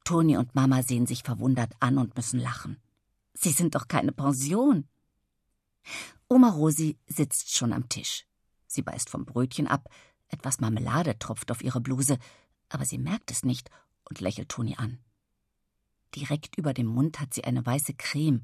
Toni 0.04 0.36
und 0.36 0.54
Mama 0.54 0.82
sehen 0.82 1.06
sich 1.06 1.22
verwundert 1.22 1.72
an 1.80 1.98
und 1.98 2.16
müssen 2.16 2.40
lachen. 2.40 2.80
Sie 3.34 3.50
sind 3.50 3.74
doch 3.74 3.88
keine 3.88 4.12
Pension. 4.12 4.88
Oma 6.28 6.50
Rosi 6.50 6.98
sitzt 7.06 7.56
schon 7.56 7.72
am 7.72 7.88
Tisch. 7.88 8.26
Sie 8.66 8.82
beißt 8.82 9.10
vom 9.10 9.24
Brötchen 9.24 9.66
ab, 9.66 9.88
etwas 10.28 10.60
Marmelade 10.60 11.18
tropft 11.18 11.50
auf 11.50 11.62
ihre 11.62 11.80
Bluse, 11.80 12.18
aber 12.68 12.84
sie 12.84 12.98
merkt 12.98 13.30
es 13.30 13.44
nicht 13.44 13.70
und 14.08 14.20
lächelt 14.20 14.48
Toni 14.48 14.76
an. 14.76 14.98
Direkt 16.14 16.56
über 16.56 16.72
dem 16.72 16.86
Mund 16.86 17.20
hat 17.20 17.34
sie 17.34 17.44
eine 17.44 17.64
weiße 17.64 17.94
Creme. 17.94 18.42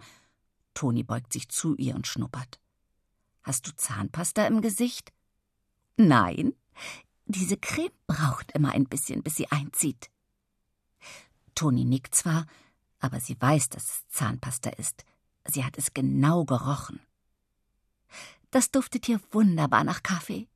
Toni 0.75 1.03
beugt 1.03 1.33
sich 1.33 1.49
zu 1.49 1.75
ihr 1.77 1.95
und 1.95 2.07
schnuppert. 2.07 2.61
Hast 3.43 3.67
du 3.67 3.75
Zahnpasta 3.75 4.47
im 4.47 4.61
Gesicht? 4.61 5.13
Nein, 5.97 6.55
diese 7.27 7.57
Creme 7.57 7.93
braucht 8.07 8.53
immer 8.53 8.73
ein 8.73 8.85
bisschen, 8.85 9.23
bis 9.23 9.37
sie 9.37 9.51
einzieht. 9.51 10.11
Toni 11.57 11.85
nickt 11.85 12.15
zwar, 12.15 12.47
aber 13.01 13.19
sie 13.19 13.37
weiß, 13.41 13.71
dass 13.71 13.85
es 13.85 14.09
Zahnpasta 14.09 14.71
ist. 14.71 15.05
Sie 15.45 15.65
hat 15.65 15.77
es 15.77 15.93
genau 15.93 16.45
gerochen. 16.45 17.01
Das 18.53 18.71
duftet 18.71 19.07
hier 19.07 19.21
wunderbar 19.33 19.83
nach 19.83 20.05
Kaffee. 20.05 20.49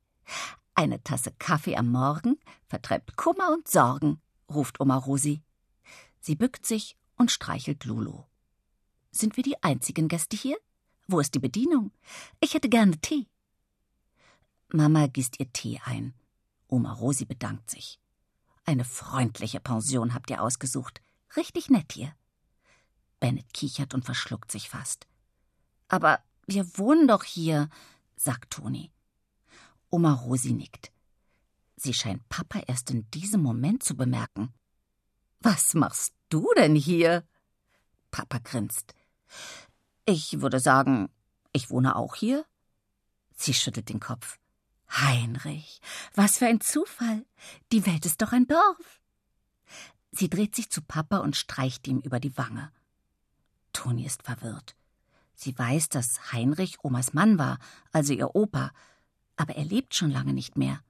Eine 0.73 1.03
Tasse 1.03 1.31
Kaffee 1.37 1.75
am 1.75 1.91
Morgen 1.91 2.39
vertreibt 2.67 3.17
Kummer 3.17 3.51
und 3.51 3.67
Sorgen, 3.67 4.21
ruft 4.49 4.79
Oma 4.79 4.95
Rosi. 4.95 5.41
Sie 6.21 6.35
bückt 6.35 6.65
sich 6.65 6.97
und 7.17 7.31
streichelt 7.31 7.85
Lulu. 7.85 8.23
Sind 9.11 9.35
wir 9.35 9.43
die 9.43 9.61
einzigen 9.61 10.07
Gäste 10.07 10.37
hier? 10.37 10.57
Wo 11.07 11.19
ist 11.19 11.35
die 11.35 11.39
Bedienung? 11.39 11.91
Ich 12.39 12.53
hätte 12.53 12.69
gerne 12.69 12.97
Tee. 13.01 13.27
Mama 14.69 15.07
gießt 15.07 15.39
ihr 15.39 15.51
Tee 15.51 15.81
ein. 15.83 16.13
Oma 16.67 16.93
Rosi 16.93 17.25
bedankt 17.25 17.69
sich. 17.69 18.00
Eine 18.65 18.85
freundliche 18.85 19.59
Pension 19.59 20.13
habt 20.13 20.29
ihr 20.29 20.41
ausgesucht. 20.41 21.01
Richtig 21.35 21.69
nett 21.69 21.93
hier. 21.93 22.13
Bennett 23.19 23.53
kichert 23.53 23.93
und 23.93 24.05
verschluckt 24.05 24.51
sich 24.51 24.69
fast. 24.69 25.07
Aber 25.87 26.19
wir 26.47 26.77
wohnen 26.77 27.07
doch 27.07 27.23
hier, 27.23 27.69
sagt 28.15 28.51
Toni. 28.53 28.91
Oma 29.89 30.13
Rosi 30.13 30.53
nickt. 30.53 30.91
Sie 31.75 31.93
scheint 31.93 32.27
Papa 32.29 32.59
erst 32.67 32.91
in 32.91 33.09
diesem 33.11 33.41
Moment 33.41 33.83
zu 33.83 33.95
bemerken. 33.95 34.53
Was 35.39 35.73
machst 35.73 36.13
du 36.29 36.47
denn 36.55 36.75
hier? 36.75 37.27
Papa 38.11 38.39
grinst. 38.39 38.93
Ich 40.05 40.41
würde 40.41 40.59
sagen, 40.59 41.09
ich 41.53 41.69
wohne 41.69 41.95
auch 41.95 42.15
hier. 42.15 42.45
Sie 43.35 43.53
schüttelt 43.53 43.89
den 43.89 43.99
Kopf. 43.99 44.37
Heinrich, 44.91 45.81
was 46.15 46.37
für 46.37 46.47
ein 46.47 46.61
Zufall. 46.61 47.25
Die 47.71 47.85
Welt 47.85 48.05
ist 48.05 48.21
doch 48.21 48.33
ein 48.33 48.47
Dorf. 48.47 49.01
Sie 50.11 50.29
dreht 50.29 50.55
sich 50.55 50.69
zu 50.69 50.81
Papa 50.81 51.17
und 51.17 51.37
streicht 51.37 51.87
ihm 51.87 51.99
über 51.99 52.19
die 52.19 52.37
Wange. 52.37 52.71
Toni 53.71 54.05
ist 54.05 54.23
verwirrt. 54.23 54.75
Sie 55.33 55.57
weiß, 55.57 55.89
dass 55.89 56.33
Heinrich 56.33 56.83
Omas 56.83 57.13
Mann 57.13 57.39
war, 57.39 57.57
also 57.91 58.13
ihr 58.13 58.35
Opa, 58.35 58.71
aber 59.37 59.55
er 59.55 59.65
lebt 59.65 59.95
schon 59.95 60.11
lange 60.11 60.33
nicht 60.33 60.57
mehr. 60.57 60.83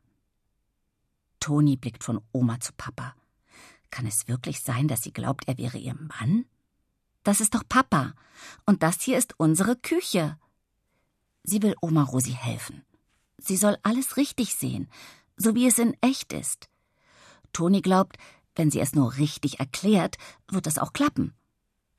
Toni 1.39 1.77
blickt 1.77 2.03
von 2.03 2.21
Oma 2.31 2.59
zu 2.59 2.73
Papa. 2.73 3.15
Kann 3.91 4.07
es 4.07 4.27
wirklich 4.27 4.61
sein, 4.61 4.87
dass 4.87 5.03
sie 5.03 5.13
glaubt, 5.13 5.47
er 5.47 5.57
wäre 5.57 5.77
ihr 5.77 5.95
Mann? 5.95 6.45
Das 7.23 7.39
ist 7.39 7.53
doch 7.53 7.63
Papa. 7.67 8.13
Und 8.65 8.83
das 8.83 9.01
hier 9.01 9.17
ist 9.17 9.39
unsere 9.39 9.75
Küche. 9.75 10.39
Sie 11.43 11.61
will 11.61 11.75
Oma 11.81 12.03
Rosi 12.03 12.31
helfen. 12.31 12.83
Sie 13.41 13.57
soll 13.57 13.77
alles 13.81 14.17
richtig 14.17 14.55
sehen, 14.55 14.87
so 15.35 15.55
wie 15.55 15.67
es 15.67 15.79
in 15.79 15.95
echt 16.01 16.31
ist. 16.31 16.69
Toni 17.53 17.81
glaubt, 17.81 18.17
wenn 18.55 18.69
sie 18.69 18.79
es 18.79 18.93
nur 18.93 19.17
richtig 19.17 19.59
erklärt, 19.59 20.17
wird 20.49 20.67
es 20.67 20.77
auch 20.77 20.93
klappen. 20.93 21.33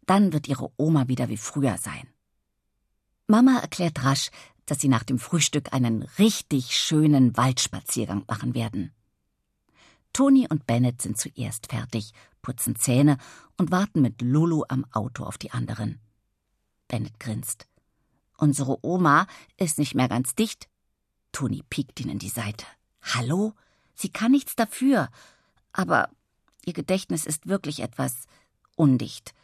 Dann 0.06 0.32
wird 0.32 0.48
ihre 0.48 0.70
Oma 0.76 1.08
wieder 1.08 1.28
wie 1.28 1.36
früher 1.36 1.78
sein. 1.78 2.08
Mama 3.26 3.58
erklärt 3.58 4.04
rasch, 4.04 4.30
dass 4.66 4.80
sie 4.80 4.88
nach 4.88 5.02
dem 5.02 5.18
Frühstück 5.18 5.72
einen 5.72 6.02
richtig 6.18 6.76
schönen 6.76 7.36
Waldspaziergang 7.36 8.24
machen 8.28 8.54
werden. 8.54 8.92
Toni 10.12 10.46
und 10.48 10.66
Bennett 10.66 11.02
sind 11.02 11.18
zuerst 11.18 11.68
fertig, 11.72 12.12
putzen 12.42 12.76
Zähne 12.76 13.16
und 13.56 13.70
warten 13.70 14.02
mit 14.02 14.20
Lulu 14.20 14.64
am 14.68 14.84
Auto 14.92 15.24
auf 15.24 15.38
die 15.38 15.50
anderen. 15.50 16.00
Bennett 16.86 17.18
grinst. 17.18 17.66
Unsere 18.36 18.84
Oma 18.84 19.26
ist 19.56 19.78
nicht 19.78 19.94
mehr 19.94 20.08
ganz 20.08 20.34
dicht. 20.34 20.68
Toni 21.32 21.62
piekt 21.68 22.00
ihn 22.00 22.10
in 22.10 22.18
die 22.18 22.28
Seite. 22.28 22.66
Hallo? 23.00 23.54
Sie 23.94 24.10
kann 24.10 24.32
nichts 24.32 24.54
dafür. 24.54 25.08
Aber 25.72 26.10
ihr 26.64 26.72
Gedächtnis 26.72 27.26
ist 27.26 27.46
wirklich 27.46 27.80
etwas 27.80 28.26
undicht. 28.76 29.34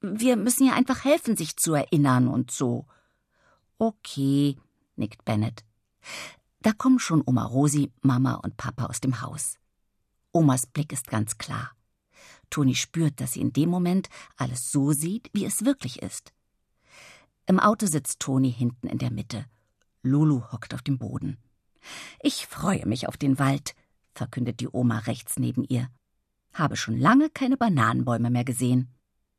Wir 0.00 0.36
müssen 0.36 0.66
ihr 0.66 0.74
einfach 0.74 1.04
helfen, 1.04 1.36
sich 1.36 1.56
zu 1.56 1.74
erinnern 1.74 2.28
und 2.28 2.50
so. 2.50 2.86
Okay, 3.78 4.56
nickt 4.96 5.24
Bennett. 5.24 5.64
Da 6.60 6.72
kommen 6.72 6.98
schon 6.98 7.22
Oma 7.24 7.44
Rosi, 7.44 7.92
Mama 8.00 8.34
und 8.34 8.56
Papa 8.56 8.86
aus 8.86 9.00
dem 9.00 9.20
Haus. 9.20 9.58
Omas 10.32 10.66
Blick 10.66 10.92
ist 10.92 11.08
ganz 11.08 11.38
klar. 11.38 11.72
Toni 12.50 12.74
spürt, 12.74 13.20
dass 13.20 13.32
sie 13.32 13.40
in 13.40 13.52
dem 13.52 13.70
Moment 13.70 14.08
alles 14.36 14.70
so 14.70 14.92
sieht, 14.92 15.30
wie 15.32 15.44
es 15.44 15.64
wirklich 15.64 16.02
ist. 16.02 16.32
Im 17.46 17.60
Auto 17.60 17.86
sitzt 17.86 18.20
Toni 18.20 18.52
hinten 18.52 18.86
in 18.88 18.98
der 18.98 19.10
Mitte. 19.10 19.46
Lulu 20.06 20.42
hockt 20.52 20.74
auf 20.74 20.82
dem 20.82 20.98
Boden. 20.98 21.38
Ich 22.20 22.46
freue 22.46 22.86
mich 22.86 23.08
auf 23.08 23.16
den 23.16 23.38
Wald, 23.38 23.74
verkündet 24.14 24.60
die 24.60 24.68
Oma 24.68 25.00
rechts 25.00 25.38
neben 25.38 25.64
ihr. 25.64 25.88
Habe 26.52 26.76
schon 26.76 26.98
lange 26.98 27.28
keine 27.30 27.56
Bananenbäume 27.56 28.30
mehr 28.30 28.44
gesehen. 28.44 28.88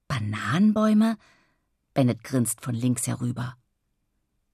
Bananenbäume? 0.08 1.18
Bennett 1.94 2.24
grinst 2.24 2.62
von 2.62 2.76
links 2.76 3.08
herüber. 3.08 3.58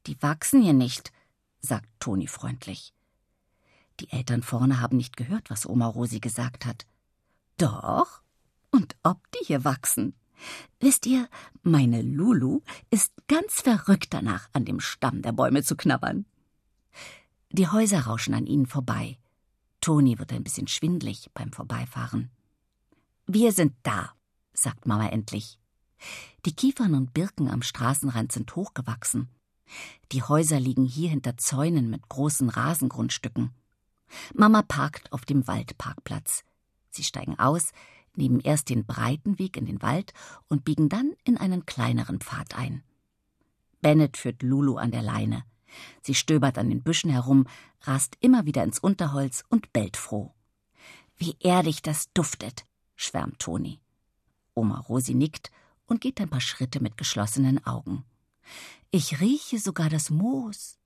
Die 0.07 0.21
wachsen 0.21 0.61
hier 0.61 0.73
nicht, 0.73 1.11
sagt 1.59 1.89
Toni 1.99 2.27
freundlich. 2.27 2.93
Die 3.99 4.09
Eltern 4.11 4.43
vorne 4.43 4.79
haben 4.79 4.97
nicht 4.97 5.17
gehört, 5.17 5.49
was 5.49 5.65
Oma 5.65 5.87
Rosi 5.87 6.19
gesagt 6.19 6.65
hat. 6.65 6.85
Doch, 7.57 8.21
und 8.71 8.95
ob 9.03 9.19
die 9.31 9.45
hier 9.45 9.63
wachsen. 9.63 10.15
Wisst 10.79 11.05
ihr, 11.05 11.29
meine 11.61 12.01
Lulu 12.01 12.61
ist 12.89 13.13
ganz 13.27 13.61
verrückt 13.61 14.13
danach, 14.13 14.49
an 14.53 14.65
dem 14.65 14.79
Stamm 14.79 15.21
der 15.21 15.31
Bäume 15.31 15.63
zu 15.63 15.75
knabbern. 15.75 16.25
Die 17.51 17.67
Häuser 17.67 18.01
rauschen 18.01 18.33
an 18.33 18.47
ihnen 18.47 18.65
vorbei. 18.65 19.17
Toni 19.79 20.17
wird 20.17 20.33
ein 20.33 20.43
bisschen 20.43 20.67
schwindlig 20.67 21.29
beim 21.33 21.51
Vorbeifahren. 21.51 22.31
Wir 23.27 23.51
sind 23.51 23.73
da, 23.83 24.13
sagt 24.53 24.85
Mama 24.85 25.07
endlich. 25.09 25.59
Die 26.45 26.55
Kiefern 26.55 26.95
und 26.95 27.13
Birken 27.13 27.49
am 27.49 27.61
Straßenrand 27.61 28.31
sind 28.31 28.55
hochgewachsen. 28.55 29.29
Die 30.11 30.23
Häuser 30.23 30.59
liegen 30.59 30.85
hier 30.85 31.09
hinter 31.09 31.37
Zäunen 31.37 31.89
mit 31.89 32.09
großen 32.09 32.49
Rasengrundstücken. 32.49 33.51
Mama 34.33 34.61
parkt 34.61 35.11
auf 35.11 35.25
dem 35.25 35.47
Waldparkplatz. 35.47 36.43
Sie 36.89 37.03
steigen 37.03 37.39
aus, 37.39 37.71
nehmen 38.17 38.39
erst 38.39 38.69
den 38.69 38.85
breiten 38.85 39.39
Weg 39.39 39.57
in 39.57 39.65
den 39.65 39.81
Wald 39.81 40.13
und 40.47 40.65
biegen 40.65 40.89
dann 40.89 41.13
in 41.23 41.37
einen 41.37 41.65
kleineren 41.65 42.19
Pfad 42.19 42.55
ein. 42.55 42.83
Bennett 43.81 44.17
führt 44.17 44.43
Lulu 44.43 44.77
an 44.77 44.91
der 44.91 45.01
Leine. 45.01 45.43
Sie 46.01 46.15
stöbert 46.15 46.57
an 46.57 46.69
den 46.69 46.83
Büschen 46.83 47.09
herum, 47.09 47.47
rast 47.81 48.17
immer 48.19 48.45
wieder 48.45 48.63
ins 48.63 48.79
Unterholz 48.79 49.43
und 49.49 49.73
bellt 49.73 49.97
froh. 49.97 50.33
Wie 51.17 51.35
erdig 51.39 51.81
das 51.81 52.11
duftet, 52.13 52.65
schwärmt 52.95 53.39
Toni. 53.39 53.79
Oma 54.55 54.79
Rosi 54.79 55.13
nickt 55.13 55.51
und 55.85 56.01
geht 56.01 56.21
ein 56.21 56.29
paar 56.29 56.41
Schritte 56.41 56.81
mit 56.81 56.97
geschlossenen 56.97 57.65
Augen. 57.65 58.03
Ich 58.91 59.19
rieche 59.19 59.59
sogar 59.59 59.89
das 59.89 60.09
Moos. 60.09 60.77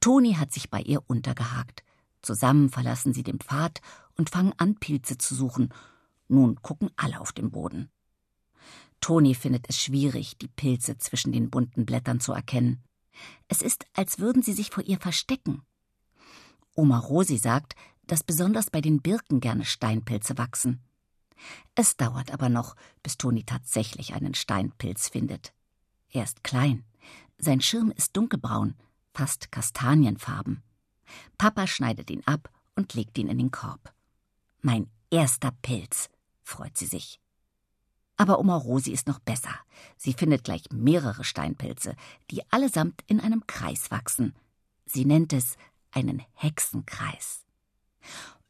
Toni 0.00 0.34
hat 0.34 0.52
sich 0.52 0.70
bei 0.70 0.80
ihr 0.80 1.02
untergehakt. 1.08 1.82
Zusammen 2.22 2.70
verlassen 2.70 3.12
sie 3.14 3.22
den 3.22 3.38
Pfad 3.38 3.80
und 4.16 4.30
fangen 4.30 4.52
an, 4.56 4.76
Pilze 4.76 5.18
zu 5.18 5.34
suchen. 5.34 5.72
Nun 6.28 6.60
gucken 6.62 6.90
alle 6.96 7.20
auf 7.20 7.32
den 7.32 7.50
Boden. 7.50 7.90
Toni 9.00 9.34
findet 9.34 9.68
es 9.68 9.80
schwierig, 9.80 10.38
die 10.38 10.48
Pilze 10.48 10.96
zwischen 10.96 11.32
den 11.32 11.50
bunten 11.50 11.84
Blättern 11.84 12.20
zu 12.20 12.32
erkennen. 12.32 12.82
Es 13.48 13.62
ist, 13.62 13.84
als 13.92 14.18
würden 14.18 14.42
sie 14.42 14.52
sich 14.54 14.70
vor 14.70 14.84
ihr 14.84 14.98
verstecken. 14.98 15.62
Oma 16.74 16.98
Rosi 16.98 17.36
sagt, 17.36 17.74
dass 18.06 18.24
besonders 18.24 18.70
bei 18.70 18.80
den 18.80 19.02
Birken 19.02 19.40
gerne 19.40 19.64
Steinpilze 19.64 20.38
wachsen. 20.38 20.82
Es 21.74 21.96
dauert 21.96 22.32
aber 22.32 22.48
noch, 22.48 22.76
bis 23.02 23.16
Toni 23.16 23.44
tatsächlich 23.44 24.14
einen 24.14 24.34
Steinpilz 24.34 25.08
findet. 25.08 25.52
Er 26.10 26.24
ist 26.24 26.44
klein. 26.44 26.84
Sein 27.38 27.60
Schirm 27.60 27.90
ist 27.90 28.16
dunkelbraun, 28.16 28.74
fast 29.12 29.50
kastanienfarben. 29.52 30.62
Papa 31.38 31.66
schneidet 31.66 32.10
ihn 32.10 32.22
ab 32.26 32.50
und 32.76 32.94
legt 32.94 33.18
ihn 33.18 33.28
in 33.28 33.38
den 33.38 33.50
Korb. 33.50 33.92
Mein 34.62 34.90
erster 35.10 35.50
Pilz, 35.62 36.08
freut 36.44 36.78
sie 36.78 36.86
sich. 36.86 37.20
Aber 38.16 38.38
Oma 38.38 38.56
Rosi 38.56 38.92
ist 38.92 39.08
noch 39.08 39.18
besser. 39.18 39.54
Sie 39.96 40.12
findet 40.12 40.44
gleich 40.44 40.62
mehrere 40.70 41.24
Steinpilze, 41.24 41.96
die 42.30 42.42
allesamt 42.52 43.02
in 43.08 43.18
einem 43.20 43.46
Kreis 43.46 43.90
wachsen. 43.90 44.34
Sie 44.86 45.04
nennt 45.04 45.32
es 45.32 45.56
einen 45.90 46.22
Hexenkreis. 46.34 47.44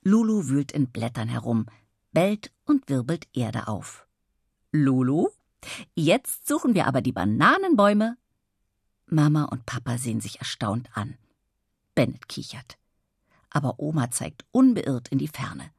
Lulu 0.03 0.49
wühlt 0.49 0.73
in 0.73 0.91
Blättern 0.91 1.29
herum, 1.29 1.67
bellt 2.13 2.53
und 2.67 2.89
wirbelt 2.91 3.27
Erde 3.33 3.69
auf. 3.69 4.07
Lulu, 4.71 5.29
jetzt 5.95 6.47
suchen 6.47 6.75
wir 6.75 6.87
aber 6.87 7.01
die 7.01 7.13
Bananenbäume. 7.13 8.19
Mama 9.07 9.45
und 9.45 9.65
Papa 9.65 9.97
sehen 9.97 10.21
sich 10.21 10.41
erstaunt 10.41 10.91
an. 10.95 11.17
Bennett 11.95 12.29
kichert. 12.29 12.77
Aber 13.49 13.79
Oma 13.79 14.11
zeigt 14.11 14.45
unbeirrt 14.51 15.09
in 15.09 15.19
die 15.19 15.29
Ferne. 15.29 15.71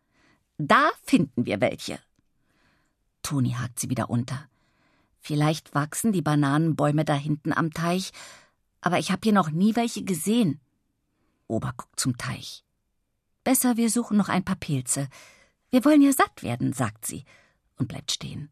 Da 0.57 0.89
finden 1.03 1.45
wir 1.45 1.59
welche. 1.62 2.00
Toni 3.21 3.51
hakt 3.51 3.79
sie 3.79 3.89
wieder 3.89 4.09
unter. 4.09 4.47
Vielleicht 5.19 5.74
wachsen 5.74 6.12
die 6.12 6.21
Bananenbäume 6.21 7.03
da 7.03 7.15
hinten 7.15 7.51
am 7.51 7.74
Teich, 7.74 8.12
aber 8.81 9.00
ich 9.00 9.12
habe 9.12 9.21
hier 9.24 9.33
noch 9.33 9.50
nie 9.50 9.75
welche 9.75 10.03
gesehen. 10.03 10.62
Ober 11.47 11.74
guckt 11.75 12.00
zum 12.00 12.17
Teich. 12.17 12.63
Besser, 13.43 13.77
wir 13.77 13.89
suchen 13.89 14.17
noch 14.17 14.29
ein 14.29 14.45
paar 14.45 14.55
Pilze. 14.55 15.07
Wir 15.71 15.83
wollen 15.83 16.01
ja 16.01 16.13
satt 16.13 16.43
werden, 16.43 16.74
sagt 16.74 17.05
sie 17.05 17.25
und 17.77 17.88
bleibt 17.88 18.12
stehen. 18.12 18.50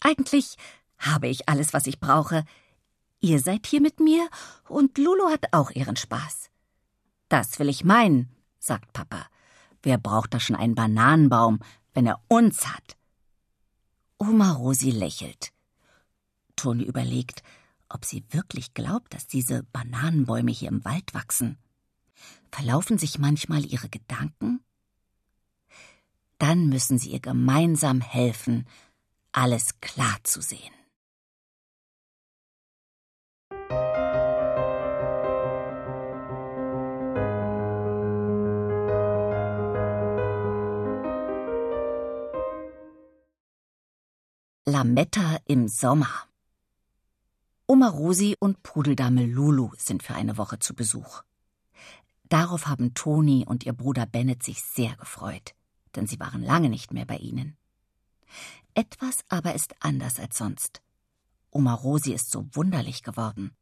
Eigentlich 0.00 0.56
habe 0.98 1.28
ich 1.28 1.48
alles, 1.48 1.72
was 1.72 1.86
ich 1.86 2.00
brauche. 2.00 2.44
Ihr 3.20 3.38
seid 3.38 3.66
hier 3.66 3.80
mit 3.80 4.00
mir 4.00 4.28
und 4.68 4.98
Lulu 4.98 5.30
hat 5.30 5.52
auch 5.52 5.70
ihren 5.70 5.96
Spaß. 5.96 6.50
Das 7.28 7.58
will 7.58 7.68
ich 7.68 7.84
meinen, 7.84 8.30
sagt 8.58 8.92
Papa. 8.92 9.26
Wer 9.84 9.98
braucht 9.98 10.32
da 10.32 10.40
schon 10.40 10.56
einen 10.56 10.74
Bananenbaum, 10.74 11.60
wenn 11.92 12.06
er 12.06 12.18
uns 12.28 12.66
hat? 12.66 12.96
Oma 14.16 14.52
Rosi 14.52 14.90
lächelt. 14.90 15.52
Toni 16.56 16.84
überlegt, 16.84 17.42
ob 17.90 18.06
sie 18.06 18.24
wirklich 18.30 18.72
glaubt, 18.72 19.12
dass 19.12 19.26
diese 19.26 19.62
Bananenbäume 19.64 20.50
hier 20.50 20.70
im 20.70 20.82
Wald 20.86 21.12
wachsen. 21.12 21.58
Verlaufen 22.50 22.96
sich 22.96 23.18
manchmal 23.18 23.66
ihre 23.66 23.90
Gedanken? 23.90 24.64
Dann 26.38 26.68
müssen 26.68 26.98
sie 26.98 27.10
ihr 27.10 27.20
gemeinsam 27.20 28.00
helfen, 28.00 28.66
alles 29.32 29.80
klar 29.80 30.16
zu 30.22 30.40
sehen. 30.40 30.72
Lametta 44.84 45.38
im 45.46 45.66
Sommer. 45.66 46.10
Oma 47.66 47.88
Rosi 47.88 48.36
und 48.38 48.62
Pudeldame 48.62 49.24
Lulu 49.24 49.70
sind 49.78 50.02
für 50.02 50.14
eine 50.14 50.36
Woche 50.36 50.58
zu 50.58 50.74
Besuch. 50.74 51.22
Darauf 52.24 52.66
haben 52.66 52.92
Toni 52.92 53.46
und 53.46 53.64
ihr 53.64 53.72
Bruder 53.72 54.04
Bennett 54.04 54.42
sich 54.42 54.62
sehr 54.62 54.94
gefreut, 54.96 55.54
denn 55.96 56.06
sie 56.06 56.20
waren 56.20 56.42
lange 56.42 56.68
nicht 56.68 56.92
mehr 56.92 57.06
bei 57.06 57.16
ihnen. 57.16 57.56
Etwas 58.74 59.24
aber 59.30 59.54
ist 59.54 59.74
anders 59.80 60.20
als 60.20 60.36
sonst. 60.36 60.82
Oma 61.50 61.72
Rosi 61.72 62.12
ist 62.12 62.30
so 62.30 62.46
wunderlich 62.52 63.02
geworden. 63.02 63.56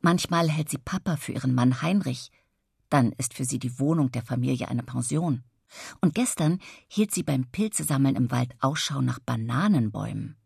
Manchmal 0.00 0.48
hält 0.48 0.70
sie 0.70 0.78
Papa 0.78 1.18
für 1.18 1.32
ihren 1.32 1.54
Mann 1.54 1.82
Heinrich, 1.82 2.32
dann 2.88 3.12
ist 3.12 3.34
für 3.34 3.44
sie 3.44 3.58
die 3.58 3.78
Wohnung 3.78 4.12
der 4.12 4.22
Familie 4.22 4.68
eine 4.68 4.82
Pension. 4.82 5.44
Und 6.00 6.14
gestern 6.14 6.58
hielt 6.88 7.12
sie 7.12 7.22
beim 7.22 7.46
Pilzesammeln 7.50 8.16
im 8.16 8.30
Wald 8.30 8.54
Ausschau 8.60 9.00
nach 9.00 9.18
Bananenbäumen. 9.18 10.36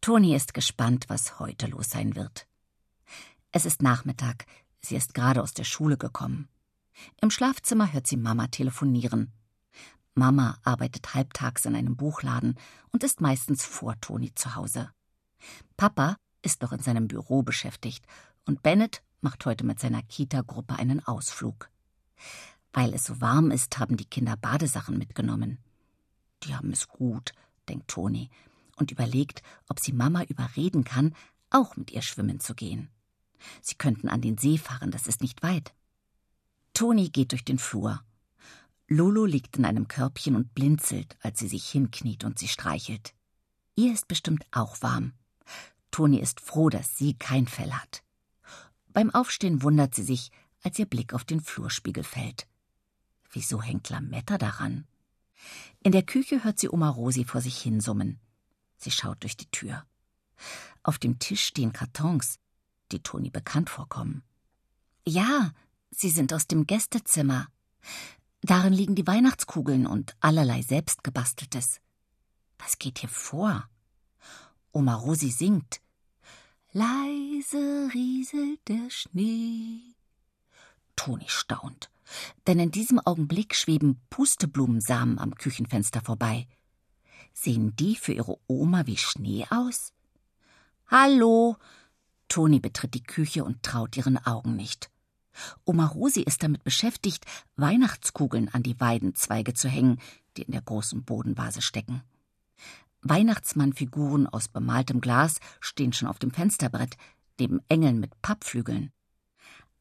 Toni 0.00 0.34
ist 0.34 0.54
gespannt, 0.54 1.06
was 1.08 1.38
heute 1.38 1.66
los 1.66 1.90
sein 1.90 2.14
wird. 2.14 2.46
Es 3.52 3.64
ist 3.64 3.82
Nachmittag, 3.82 4.46
sie 4.80 4.96
ist 4.96 5.14
gerade 5.14 5.42
aus 5.42 5.54
der 5.54 5.64
Schule 5.64 5.96
gekommen. 5.96 6.48
Im 7.20 7.30
Schlafzimmer 7.30 7.92
hört 7.92 8.06
sie 8.06 8.16
Mama 8.16 8.48
telefonieren. 8.48 9.32
Mama 10.14 10.58
arbeitet 10.62 11.14
halbtags 11.14 11.64
in 11.64 11.74
einem 11.74 11.96
Buchladen 11.96 12.56
und 12.92 13.02
ist 13.02 13.20
meistens 13.20 13.64
vor 13.64 14.00
Toni 14.00 14.34
zu 14.34 14.54
Hause. 14.54 14.90
Papa 15.76 16.16
ist 16.42 16.62
noch 16.62 16.72
in 16.72 16.80
seinem 16.80 17.08
Büro 17.08 17.42
beschäftigt 17.42 18.06
und 18.44 18.62
Bennett 18.62 19.02
macht 19.20 19.44
heute 19.46 19.64
mit 19.64 19.80
seiner 19.80 20.02
Kita-Gruppe 20.02 20.76
einen 20.76 21.04
Ausflug. 21.04 21.70
Weil 22.74 22.92
es 22.92 23.04
so 23.04 23.20
warm 23.20 23.52
ist, 23.52 23.78
haben 23.78 23.96
die 23.96 24.04
Kinder 24.04 24.36
Badesachen 24.36 24.98
mitgenommen. 24.98 25.58
Die 26.42 26.54
haben 26.56 26.72
es 26.72 26.88
gut, 26.88 27.32
denkt 27.68 27.88
Toni 27.88 28.30
und 28.76 28.90
überlegt, 28.90 29.42
ob 29.68 29.78
sie 29.78 29.92
Mama 29.92 30.24
überreden 30.24 30.82
kann, 30.82 31.14
auch 31.50 31.76
mit 31.76 31.92
ihr 31.92 32.02
schwimmen 32.02 32.40
zu 32.40 32.54
gehen. 32.54 32.90
Sie 33.62 33.76
könnten 33.76 34.08
an 34.08 34.20
den 34.20 34.38
See 34.38 34.58
fahren, 34.58 34.90
das 34.90 35.06
ist 35.06 35.22
nicht 35.22 35.42
weit. 35.44 35.72
Toni 36.72 37.10
geht 37.10 37.30
durch 37.30 37.44
den 37.44 37.58
Flur. 37.58 38.02
Lulu 38.88 39.24
liegt 39.24 39.56
in 39.56 39.64
einem 39.64 39.86
Körbchen 39.86 40.34
und 40.34 40.52
blinzelt, 40.54 41.16
als 41.20 41.38
sie 41.38 41.48
sich 41.48 41.68
hinkniet 41.68 42.24
und 42.24 42.40
sie 42.40 42.48
streichelt. 42.48 43.14
Ihr 43.76 43.92
ist 43.92 44.08
bestimmt 44.08 44.44
auch 44.50 44.82
warm. 44.82 45.12
Toni 45.92 46.18
ist 46.18 46.40
froh, 46.40 46.70
dass 46.70 46.98
sie 46.98 47.14
kein 47.14 47.46
Fell 47.46 47.72
hat. 47.72 48.02
Beim 48.92 49.10
Aufstehen 49.14 49.62
wundert 49.62 49.94
sie 49.94 50.02
sich, 50.02 50.32
als 50.64 50.76
ihr 50.80 50.86
Blick 50.86 51.14
auf 51.14 51.24
den 51.24 51.40
Flurspiegel 51.40 52.02
fällt. 52.02 52.48
Wieso 53.34 53.60
hängt 53.60 53.90
Lametta 53.90 54.38
daran? 54.38 54.86
In 55.82 55.90
der 55.90 56.04
Küche 56.04 56.44
hört 56.44 56.60
sie 56.60 56.68
Oma 56.68 56.88
Rosi 56.88 57.24
vor 57.24 57.40
sich 57.40 57.60
hinsummen. 57.60 58.20
Sie 58.76 58.92
schaut 58.92 59.24
durch 59.24 59.36
die 59.36 59.50
Tür. 59.50 59.84
Auf 60.84 60.98
dem 60.98 61.18
Tisch 61.18 61.44
stehen 61.44 61.72
Kartons, 61.72 62.38
die 62.92 63.02
Toni 63.02 63.30
bekannt 63.30 63.70
vorkommen. 63.70 64.22
Ja, 65.04 65.52
sie 65.90 66.10
sind 66.10 66.32
aus 66.32 66.46
dem 66.46 66.64
Gästezimmer. 66.64 67.48
Darin 68.42 68.72
liegen 68.72 68.94
die 68.94 69.06
Weihnachtskugeln 69.06 69.88
und 69.88 70.14
allerlei 70.20 70.62
selbstgebasteltes. 70.62 71.80
Was 72.58 72.78
geht 72.78 73.00
hier 73.00 73.08
vor? 73.08 73.68
Oma 74.70 74.94
Rosi 74.94 75.30
singt. 75.30 75.80
Leise 76.70 77.90
rieselt 77.92 78.60
der 78.68 78.90
Schnee. 78.90 79.96
Toni 80.94 81.26
staunt 81.26 81.90
denn 82.46 82.58
in 82.58 82.70
diesem 82.70 82.98
Augenblick 82.98 83.54
schweben 83.54 84.00
Pusteblumensamen 84.10 85.18
am 85.18 85.34
Küchenfenster 85.34 86.00
vorbei. 86.00 86.46
Sehen 87.32 87.74
die 87.76 87.96
für 87.96 88.12
ihre 88.12 88.36
Oma 88.46 88.86
wie 88.86 88.96
Schnee 88.96 89.46
aus? 89.50 89.92
Hallo! 90.86 91.56
Toni 92.28 92.60
betritt 92.60 92.94
die 92.94 93.02
Küche 93.02 93.44
und 93.44 93.62
traut 93.62 93.96
ihren 93.96 94.18
Augen 94.18 94.56
nicht. 94.56 94.90
Oma 95.64 95.86
Rosi 95.86 96.22
ist 96.22 96.42
damit 96.42 96.62
beschäftigt, 96.64 97.24
Weihnachtskugeln 97.56 98.48
an 98.48 98.62
die 98.62 98.78
Weidenzweige 98.80 99.54
zu 99.54 99.68
hängen, 99.68 99.98
die 100.36 100.42
in 100.42 100.52
der 100.52 100.62
großen 100.62 101.04
Bodenvase 101.04 101.62
stecken. 101.62 102.02
Weihnachtsmannfiguren 103.02 104.26
aus 104.26 104.48
bemaltem 104.48 105.00
Glas 105.00 105.36
stehen 105.60 105.92
schon 105.92 106.08
auf 106.08 106.18
dem 106.18 106.30
Fensterbrett, 106.30 106.96
neben 107.38 107.60
Engeln 107.68 108.00
mit 108.00 108.20
Pappflügeln. 108.22 108.92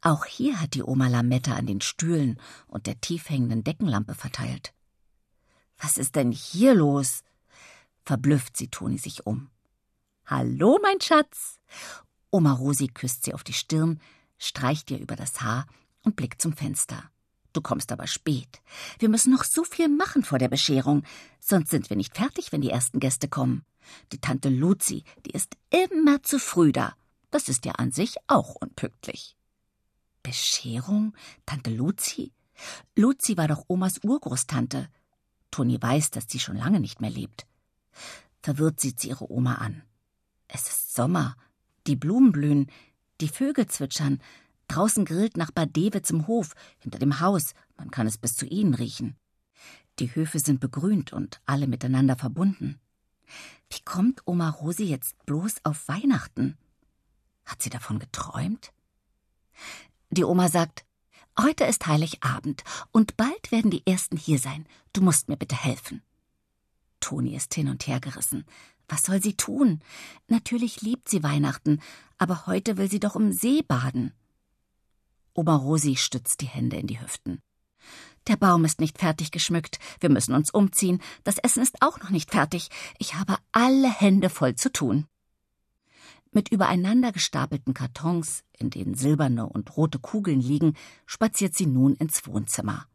Auch 0.06 0.26
hier 0.26 0.60
hat 0.60 0.74
die 0.74 0.84
Oma 0.84 1.08
Lametta 1.08 1.56
an 1.56 1.66
den 1.66 1.80
Stühlen 1.80 2.38
und 2.68 2.88
der 2.88 3.00
tief 3.00 3.30
hängenden 3.30 3.64
Deckenlampe 3.64 4.16
verteilt. 4.16 4.74
Was 5.78 5.98
ist 5.98 6.18
denn 6.18 6.34
hier 6.34 6.74
los? 6.76 7.24
Verblüfft 8.04 8.58
sie 8.58 8.68
Toni 8.68 8.98
sich 8.98 9.26
um. 9.26 9.50
Hallo, 10.26 10.78
mein 10.84 11.00
Schatz. 11.00 11.58
Oma 12.32 12.52
Rosi 12.52 12.88
küsst 12.88 13.24
sie 13.24 13.34
auf 13.34 13.46
die 13.46 13.54
Stirn, 13.54 14.02
streicht 14.38 14.92
ihr 14.92 15.00
über 15.00 15.16
das 15.16 15.40
Haar 15.40 15.68
und 16.04 16.18
blickt 16.18 16.42
zum 16.42 16.52
Fenster. 16.52 17.10
Du 17.54 17.62
kommst 17.62 17.90
aber 17.94 18.08
spät. 18.08 18.62
Wir 19.00 19.08
müssen 19.08 19.32
noch 19.32 19.46
so 19.46 19.64
viel 19.64 19.88
machen 19.88 20.26
vor 20.26 20.38
der 20.38 20.50
Bescherung, 20.50 21.04
sonst 21.40 21.70
sind 21.70 21.90
wir 21.90 21.96
nicht 21.96 22.18
fertig, 22.18 22.52
wenn 22.52 22.62
die 22.62 22.72
ersten 22.72 23.00
Gäste 23.00 23.30
kommen. 23.30 23.64
Die 24.12 24.20
Tante 24.20 24.50
Luzi, 24.50 25.06
die 25.26 25.32
ist 25.32 25.56
immer 25.70 26.22
zu 26.24 26.40
früh 26.40 26.74
da. 26.74 26.94
Das 27.32 27.48
ist 27.48 27.64
ja 27.64 27.74
an 27.74 27.92
sich 27.92 28.18
auch 28.28 28.56
unpünktlich. 28.56 29.38
Bescherung? 30.24 31.14
Tante 31.46 31.70
Luzi? 31.70 32.32
Luzi 32.96 33.38
war 33.38 33.48
doch 33.48 33.66
Omas 33.68 34.00
Urgroßtante. 34.04 34.90
Toni 35.52 35.80
weiß, 35.82 36.12
dass 36.12 36.26
sie 36.28 36.40
schon 36.40 36.58
lange 36.58 36.80
nicht 36.80 37.02
mehr 37.02 37.12
lebt. 37.12 37.46
Verwirrt 38.42 38.80
sieht 38.80 39.00
sie 39.00 39.10
ihre 39.10 39.32
Oma 39.32 39.56
an. 39.56 39.84
Es 40.48 40.68
ist 40.68 40.94
Sommer, 40.94 41.36
die 41.88 41.96
Blumen 41.96 42.32
blühen, 42.32 42.68
die 43.22 43.28
Vögel 43.28 43.68
zwitschern, 43.68 44.22
draußen 44.68 45.06
grillt 45.06 45.38
Nachbar 45.38 45.66
Dewitz 45.66 46.10
im 46.10 46.28
Hof, 46.28 46.54
hinter 46.80 47.00
dem 47.00 47.20
Haus, 47.20 47.54
man 47.78 47.92
kann 47.92 48.08
es 48.08 48.18
bis 48.18 48.36
zu 48.36 48.46
ihnen 48.46 48.74
riechen. 48.74 49.16
Die 50.00 50.14
Höfe 50.16 50.40
sind 50.40 50.60
begrünt 50.60 51.14
und 51.14 51.42
alle 51.46 51.68
miteinander 51.68 52.16
verbunden. 52.16 52.80
Wie 53.70 53.82
kommt 53.84 54.22
Oma 54.26 54.50
Rosi 54.50 54.86
jetzt 54.86 55.26
bloß 55.26 55.58
auf 55.64 55.88
Weihnachten? 55.88 56.58
Hat 57.46 57.62
sie 57.62 57.70
davon 57.70 58.00
geträumt? 58.00 58.72
Die 60.14 60.24
Oma 60.24 60.48
sagt, 60.48 60.86
heute 61.40 61.64
ist 61.64 61.88
Heiligabend 61.88 62.64
und 62.92 63.18
bald 63.18 63.52
werden 63.52 63.72
die 63.72 63.82
Ersten 63.88 64.16
hier 64.16 64.38
sein. 64.38 64.68
Du 64.94 65.02
musst 65.02 65.28
mir 65.28 65.38
bitte 65.38 65.56
helfen. 65.56 66.04
Toni 67.00 67.36
ist 67.36 67.56
hin 67.56 67.68
und 67.68 67.88
her 67.88 68.00
gerissen. 68.00 68.46
Was 68.88 69.02
soll 69.02 69.24
sie 69.24 69.36
tun? 69.36 69.82
Natürlich 70.28 70.82
liebt 70.82 71.10
sie 71.10 71.24
Weihnachten, 71.24 71.82
aber 72.20 72.46
heute 72.46 72.78
will 72.78 72.92
sie 72.92 73.00
doch 73.00 73.16
im 73.16 73.32
See 73.32 73.64
baden. 73.64 74.14
Oma 75.34 75.56
Rosi 75.56 75.96
stützt 75.96 76.42
die 76.42 76.48
Hände 76.48 76.78
in 76.78 76.86
die 76.86 77.02
Hüften. 77.02 77.42
Der 78.28 78.36
Baum 78.36 78.66
ist 78.66 78.80
nicht 78.80 79.00
fertig 79.00 79.32
geschmückt. 79.32 79.80
Wir 80.00 80.10
müssen 80.10 80.36
uns 80.36 80.52
umziehen. 80.52 81.02
Das 81.24 81.40
Essen 81.40 81.64
ist 81.64 81.82
auch 81.82 82.00
noch 82.00 82.12
nicht 82.12 82.30
fertig. 82.30 82.70
Ich 83.00 83.16
habe 83.16 83.38
alle 83.52 83.92
Hände 83.92 84.30
voll 84.30 84.54
zu 84.54 84.72
tun. 84.72 85.08
Mit 86.34 86.50
übereinander 86.50 87.12
gestapelten 87.12 87.76
Kartons, 87.76 88.44
in 88.58 88.72
denen 88.72 88.96
silberne 88.96 89.48
und 89.48 89.78
rote 89.78 90.00
Kugeln 90.00 90.42
liegen, 90.42 90.76
spaziert 91.06 91.56
sie 91.56 91.68
nun 91.68 91.94
ins 91.96 92.26
Wohnzimmer. 92.26 92.88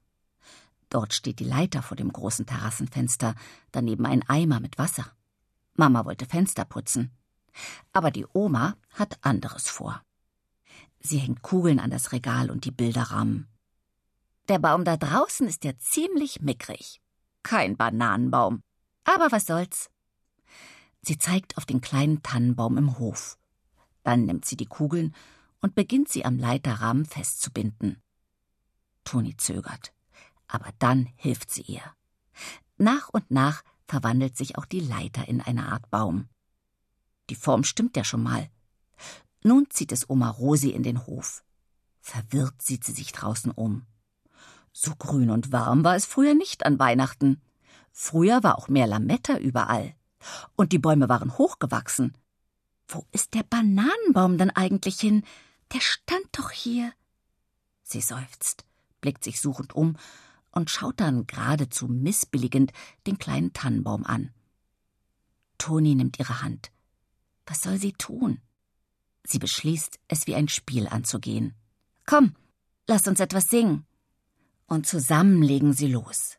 Dort 0.90 1.14
steht 1.14 1.38
die 1.38 1.44
Leiter 1.44 1.82
vor 1.82 1.96
dem 1.96 2.12
großen 2.12 2.46
Terrassenfenster, 2.46 3.36
daneben 3.70 4.06
ein 4.06 4.28
Eimer 4.28 4.58
mit 4.58 4.76
Wasser. 4.76 5.06
Mama 5.74 6.04
wollte 6.04 6.26
Fenster 6.26 6.64
putzen. 6.64 7.12
Aber 7.92 8.10
die 8.10 8.26
Oma 8.32 8.76
hat 8.90 9.18
anderes 9.22 9.68
vor. 9.68 10.02
Sie 10.98 11.18
hängt 11.18 11.42
Kugeln 11.42 11.78
an 11.78 11.90
das 11.90 12.10
Regal 12.10 12.50
und 12.50 12.64
die 12.64 12.72
Bilderrahmen. 12.72 13.46
Der 14.48 14.58
Baum 14.58 14.84
da 14.84 14.96
draußen 14.96 15.46
ist 15.46 15.64
ja 15.64 15.76
ziemlich 15.78 16.40
mickrig. 16.40 17.00
Kein 17.44 17.76
Bananenbaum. 17.76 18.62
Aber 19.04 19.30
was 19.30 19.46
soll's? 19.46 19.90
Sie 21.02 21.18
zeigt 21.18 21.56
auf 21.56 21.64
den 21.64 21.80
kleinen 21.80 22.22
Tannenbaum 22.22 22.76
im 22.76 22.98
Hof. 22.98 23.38
Dann 24.02 24.24
nimmt 24.24 24.44
sie 24.44 24.56
die 24.56 24.66
Kugeln 24.66 25.14
und 25.60 25.74
beginnt 25.74 26.08
sie 26.08 26.24
am 26.24 26.38
Leiterrahmen 26.38 27.04
festzubinden. 27.04 28.02
Toni 29.04 29.36
zögert, 29.36 29.92
aber 30.46 30.70
dann 30.78 31.08
hilft 31.16 31.50
sie 31.50 31.62
ihr. 31.62 31.82
Nach 32.76 33.08
und 33.08 33.30
nach 33.30 33.62
verwandelt 33.86 34.36
sich 34.36 34.58
auch 34.58 34.66
die 34.66 34.80
Leiter 34.80 35.26
in 35.28 35.40
eine 35.40 35.72
Art 35.72 35.90
Baum. 35.90 36.28
Die 37.30 37.34
Form 37.34 37.64
stimmt 37.64 37.96
ja 37.96 38.04
schon 38.04 38.22
mal. 38.22 38.48
Nun 39.42 39.66
zieht 39.70 39.92
es 39.92 40.08
Oma 40.08 40.30
Rosi 40.30 40.70
in 40.70 40.82
den 40.82 41.06
Hof. 41.06 41.44
Verwirrt 42.00 42.62
sieht 42.62 42.84
sie 42.84 42.92
sich 42.92 43.12
draußen 43.12 43.50
um. 43.50 43.86
So 44.72 44.94
grün 44.94 45.30
und 45.30 45.52
warm 45.52 45.84
war 45.84 45.96
es 45.96 46.06
früher 46.06 46.34
nicht 46.34 46.64
an 46.64 46.78
Weihnachten. 46.78 47.40
Früher 47.92 48.42
war 48.42 48.58
auch 48.58 48.68
mehr 48.68 48.86
Lametta 48.86 49.38
überall. 49.38 49.94
Und 50.56 50.72
die 50.72 50.78
Bäume 50.78 51.08
waren 51.08 51.36
hochgewachsen. 51.38 52.16
Wo 52.88 53.04
ist 53.12 53.34
der 53.34 53.42
Bananenbaum 53.42 54.38
denn 54.38 54.50
eigentlich 54.50 55.00
hin? 55.00 55.24
Der 55.72 55.80
stand 55.80 56.26
doch 56.32 56.50
hier. 56.50 56.92
Sie 57.82 58.00
seufzt, 58.00 58.64
blickt 59.00 59.24
sich 59.24 59.40
suchend 59.40 59.74
um 59.74 59.96
und 60.50 60.70
schaut 60.70 61.00
dann 61.00 61.26
geradezu 61.26 61.86
missbilligend 61.88 62.72
den 63.06 63.18
kleinen 63.18 63.52
Tannenbaum 63.52 64.04
an. 64.04 64.30
Toni 65.58 65.94
nimmt 65.94 66.18
ihre 66.18 66.42
Hand. 66.42 66.70
Was 67.46 67.62
soll 67.62 67.78
sie 67.78 67.92
tun? 67.92 68.40
Sie 69.24 69.38
beschließt, 69.38 69.98
es 70.08 70.26
wie 70.26 70.34
ein 70.34 70.48
Spiel 70.48 70.88
anzugehen. 70.88 71.54
Komm, 72.06 72.34
lass 72.86 73.06
uns 73.06 73.20
etwas 73.20 73.48
singen 73.48 73.86
und 74.66 74.86
zusammen 74.86 75.42
legen 75.42 75.72
sie 75.72 75.88
los. 75.88 76.38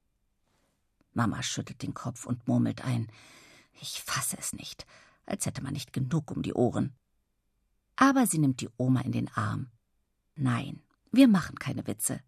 Mama 1.13 1.41
schüttelt 1.41 1.81
den 1.81 1.93
Kopf 1.93 2.25
und 2.25 2.47
murmelt 2.47 2.85
ein. 2.85 3.07
Ich 3.81 4.01
fasse 4.01 4.37
es 4.39 4.53
nicht, 4.53 4.85
als 5.25 5.45
hätte 5.45 5.63
man 5.63 5.73
nicht 5.73 5.93
genug 5.93 6.31
um 6.31 6.41
die 6.43 6.53
Ohren. 6.53 6.93
Aber 7.95 8.27
sie 8.27 8.37
nimmt 8.37 8.61
die 8.61 8.69
Oma 8.77 9.01
in 9.01 9.11
den 9.11 9.29
Arm. 9.33 9.71
Nein, 10.35 10.81
wir 11.11 11.27
machen 11.27 11.57
keine 11.57 11.87
Witze. 11.87 12.21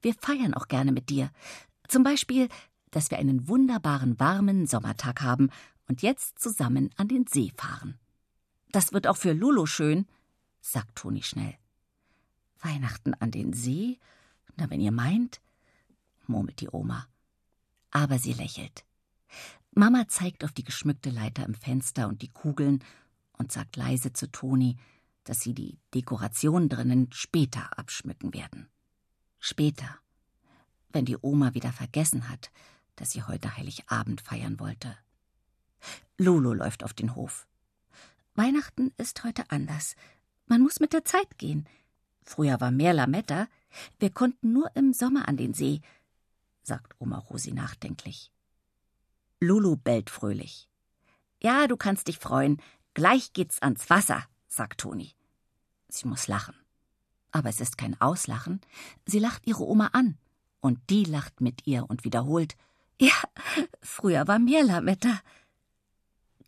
Wir 0.00 0.14
feiern 0.14 0.54
auch 0.54 0.68
gerne 0.68 0.92
mit 0.92 1.10
dir. 1.10 1.30
Zum 1.88 2.02
Beispiel, 2.02 2.48
dass 2.90 3.10
wir 3.10 3.18
einen 3.18 3.48
wunderbaren 3.48 4.18
warmen 4.20 4.66
Sommertag 4.66 5.22
haben 5.22 5.50
und 5.88 6.02
jetzt 6.02 6.38
zusammen 6.38 6.90
an 6.96 7.08
den 7.08 7.26
See 7.26 7.52
fahren. 7.56 7.98
Das 8.70 8.92
wird 8.92 9.06
auch 9.06 9.16
für 9.16 9.32
Lulu 9.32 9.66
schön, 9.66 10.06
sagt 10.66 10.96
Toni 10.96 11.22
schnell. 11.22 11.56
Weihnachten 12.60 13.14
an 13.14 13.30
den 13.30 13.52
See? 13.52 13.98
Na, 14.56 14.68
wenn 14.70 14.80
ihr 14.80 14.92
meint, 14.92 15.40
murmelt 16.26 16.60
die 16.60 16.68
Oma. 16.70 17.06
Aber 17.90 18.18
sie 18.18 18.32
lächelt. 18.32 18.84
Mama 19.70 20.08
zeigt 20.08 20.42
auf 20.42 20.52
die 20.52 20.64
geschmückte 20.64 21.10
Leiter 21.10 21.44
im 21.44 21.54
Fenster 21.54 22.08
und 22.08 22.22
die 22.22 22.32
Kugeln 22.32 22.82
und 23.34 23.52
sagt 23.52 23.76
leise 23.76 24.12
zu 24.12 24.30
Toni, 24.30 24.76
dass 25.24 25.40
sie 25.40 25.54
die 25.54 25.78
Dekoration 25.94 26.68
drinnen 26.68 27.10
später 27.12 27.78
abschmücken 27.78 28.32
werden. 28.32 28.68
Später, 29.38 29.98
wenn 30.90 31.04
die 31.04 31.18
Oma 31.20 31.54
wieder 31.54 31.72
vergessen 31.72 32.28
hat, 32.28 32.50
dass 32.96 33.10
sie 33.10 33.22
heute 33.22 33.56
Heiligabend 33.56 34.22
feiern 34.22 34.58
wollte. 34.58 34.96
Lulu 36.16 36.54
läuft 36.54 36.82
auf 36.82 36.94
den 36.94 37.14
Hof. 37.14 37.46
Weihnachten 38.34 38.92
ist 38.96 39.24
heute 39.24 39.50
anders. 39.50 39.94
Man 40.46 40.62
muss 40.62 40.80
mit 40.80 40.92
der 40.92 41.04
Zeit 41.04 41.38
gehen. 41.38 41.68
Früher 42.22 42.60
war 42.60 42.70
mehr 42.70 42.94
Lametta. 42.94 43.48
Wir 43.98 44.10
konnten 44.10 44.52
nur 44.52 44.74
im 44.74 44.92
Sommer 44.92 45.28
an 45.28 45.36
den 45.36 45.54
See, 45.54 45.80
sagt 46.62 46.94
Oma 46.98 47.18
Rosi 47.18 47.52
nachdenklich. 47.52 48.30
Lulu 49.40 49.76
bellt 49.76 50.10
fröhlich. 50.10 50.68
Ja, 51.42 51.66
du 51.66 51.76
kannst 51.76 52.08
dich 52.08 52.18
freuen. 52.18 52.60
Gleich 52.94 53.32
geht's 53.32 53.60
ans 53.60 53.90
Wasser, 53.90 54.24
sagt 54.48 54.80
Toni. 54.80 55.14
Sie 55.88 56.08
muss 56.08 56.26
lachen. 56.26 56.54
Aber 57.30 57.48
es 57.50 57.60
ist 57.60 57.76
kein 57.76 58.00
Auslachen. 58.00 58.60
Sie 59.04 59.18
lacht 59.18 59.46
ihre 59.46 59.64
Oma 59.64 59.88
an. 59.92 60.16
Und 60.60 60.80
die 60.90 61.04
lacht 61.04 61.40
mit 61.40 61.66
ihr 61.66 61.88
und 61.88 62.04
wiederholt. 62.04 62.56
Ja, 62.98 63.14
früher 63.82 64.26
war 64.26 64.38
mehr 64.38 64.64
Lametta. 64.64 65.20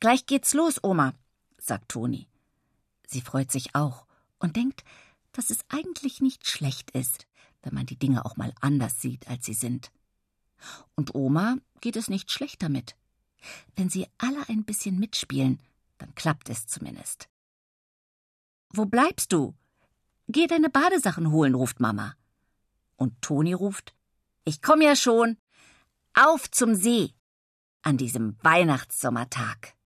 Gleich 0.01 0.27
geht's 0.27 0.55
los, 0.55 0.83
Oma, 0.83 1.13
sagt 1.59 1.91
Toni. 1.91 2.27
Sie 3.11 3.23
freut 3.23 3.51
sich 3.51 3.75
auch 3.75 4.07
und 4.39 4.57
denkt, 4.57 4.85
dass 5.33 5.51
es 5.51 5.61
eigentlich 5.69 6.21
nicht 6.21 6.47
schlecht 6.47 6.91
ist, 6.91 7.27
wenn 7.63 7.75
man 7.75 7.87
die 7.87 7.99
Dinge 7.99 8.25
auch 8.25 8.37
mal 8.37 8.53
anders 8.61 9.01
sieht, 9.01 9.29
als 9.29 9.47
sie 9.47 9.55
sind. 9.55 9.91
Und 10.95 11.15
Oma 11.15 11.57
geht 11.81 11.97
es 11.97 12.11
nicht 12.11 12.31
schlecht 12.31 12.63
damit. 12.63 12.97
Wenn 13.77 13.89
sie 13.89 14.07
alle 14.19 14.47
ein 14.49 14.65
bisschen 14.65 14.99
mitspielen, 14.99 15.59
dann 15.97 16.15
klappt 16.15 16.51
es 16.51 16.67
zumindest. 16.67 17.29
Wo 18.71 18.85
bleibst 18.85 19.33
du? 19.33 19.55
Geh 20.29 20.47
deine 20.47 20.69
Badesachen 20.69 21.31
holen, 21.31 21.55
ruft 21.55 21.81
Mama. 21.81 22.15
Und 22.97 23.23
Toni 23.23 23.55
ruft, 23.55 23.95
ich 24.45 24.61
komm 24.61 24.83
ja 24.83 24.95
schon. 24.95 25.39
Auf 26.13 26.51
zum 26.51 26.75
See. 26.75 27.15
An 27.81 27.97
diesem 27.97 28.37
Weihnachtssommertag. 28.43 29.78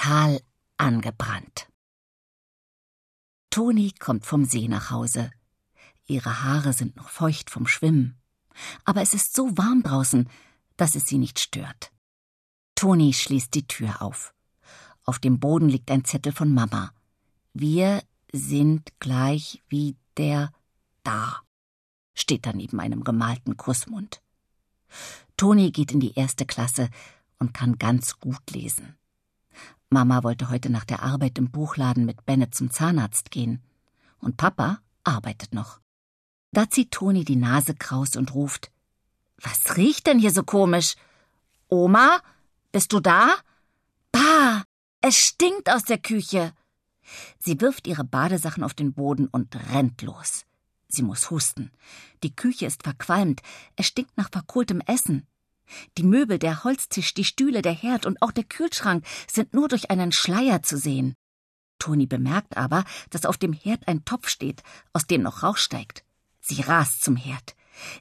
Total 0.00 0.40
angebrannt. 0.78 1.68
Toni 3.50 3.92
kommt 3.92 4.24
vom 4.24 4.46
See 4.46 4.66
nach 4.66 4.90
Hause. 4.90 5.30
Ihre 6.06 6.42
Haare 6.42 6.72
sind 6.72 6.96
noch 6.96 7.10
feucht 7.10 7.50
vom 7.50 7.66
Schwimmen. 7.66 8.18
Aber 8.86 9.02
es 9.02 9.12
ist 9.12 9.36
so 9.36 9.58
warm 9.58 9.82
draußen, 9.82 10.30
dass 10.78 10.94
es 10.94 11.06
sie 11.06 11.18
nicht 11.18 11.38
stört. 11.38 11.92
Toni 12.76 13.12
schließt 13.12 13.52
die 13.52 13.66
Tür 13.66 14.00
auf. 14.00 14.32
Auf 15.04 15.18
dem 15.18 15.38
Boden 15.38 15.68
liegt 15.68 15.90
ein 15.90 16.06
Zettel 16.06 16.32
von 16.32 16.54
Mama. 16.54 16.94
Wir 17.52 18.02
sind 18.32 18.98
gleich 19.00 19.62
wie 19.68 19.98
der 20.16 20.50
da, 21.02 21.42
steht 22.14 22.46
da 22.46 22.54
neben 22.54 22.80
einem 22.80 23.04
gemalten 23.04 23.58
Kussmund. 23.58 24.22
Toni 25.36 25.72
geht 25.72 25.92
in 25.92 26.00
die 26.00 26.14
erste 26.14 26.46
Klasse 26.46 26.88
und 27.38 27.52
kann 27.52 27.76
ganz 27.76 28.18
gut 28.18 28.50
lesen. 28.50 28.96
Mama 29.90 30.22
wollte 30.22 30.50
heute 30.50 30.70
nach 30.70 30.84
der 30.84 31.02
Arbeit 31.02 31.36
im 31.36 31.50
Buchladen 31.50 32.04
mit 32.04 32.24
Bennett 32.24 32.54
zum 32.54 32.70
Zahnarzt 32.70 33.32
gehen. 33.32 33.60
Und 34.20 34.36
Papa 34.36 34.80
arbeitet 35.02 35.52
noch. 35.52 35.80
Da 36.52 36.70
zieht 36.70 36.92
Toni 36.92 37.24
die 37.24 37.36
Nase 37.36 37.74
kraus 37.74 38.14
und 38.14 38.32
ruft: 38.32 38.70
Was 39.36 39.76
riecht 39.76 40.06
denn 40.06 40.20
hier 40.20 40.30
so 40.30 40.44
komisch? 40.44 40.94
Oma, 41.68 42.20
bist 42.70 42.92
du 42.92 43.00
da? 43.00 43.34
Bah, 44.12 44.62
es 45.00 45.16
stinkt 45.16 45.68
aus 45.68 45.82
der 45.82 45.98
Küche. 45.98 46.52
Sie 47.38 47.60
wirft 47.60 47.88
ihre 47.88 48.04
Badesachen 48.04 48.62
auf 48.62 48.74
den 48.74 48.92
Boden 48.92 49.26
und 49.26 49.56
rennt 49.72 50.02
los. 50.02 50.44
Sie 50.86 51.02
muss 51.02 51.30
husten. 51.30 51.72
Die 52.22 52.34
Küche 52.34 52.66
ist 52.66 52.84
verqualmt. 52.84 53.42
Es 53.74 53.86
stinkt 53.86 54.16
nach 54.16 54.30
verkohltem 54.30 54.80
Essen. 54.86 55.26
Die 55.98 56.02
Möbel, 56.02 56.38
der 56.38 56.64
Holztisch, 56.64 57.14
die 57.14 57.24
Stühle, 57.24 57.62
der 57.62 57.72
Herd 57.72 58.06
und 58.06 58.20
auch 58.22 58.32
der 58.32 58.44
Kühlschrank 58.44 59.04
sind 59.30 59.54
nur 59.54 59.68
durch 59.68 59.90
einen 59.90 60.12
Schleier 60.12 60.62
zu 60.62 60.76
sehen. 60.76 61.14
Toni 61.78 62.06
bemerkt 62.06 62.56
aber, 62.56 62.84
dass 63.10 63.26
auf 63.26 63.38
dem 63.38 63.52
Herd 63.52 63.88
ein 63.88 64.04
Topf 64.04 64.28
steht, 64.28 64.62
aus 64.92 65.06
dem 65.06 65.22
noch 65.22 65.42
Rauch 65.42 65.56
steigt. 65.56 66.04
Sie 66.40 66.60
rast 66.60 67.02
zum 67.02 67.16
Herd. 67.16 67.56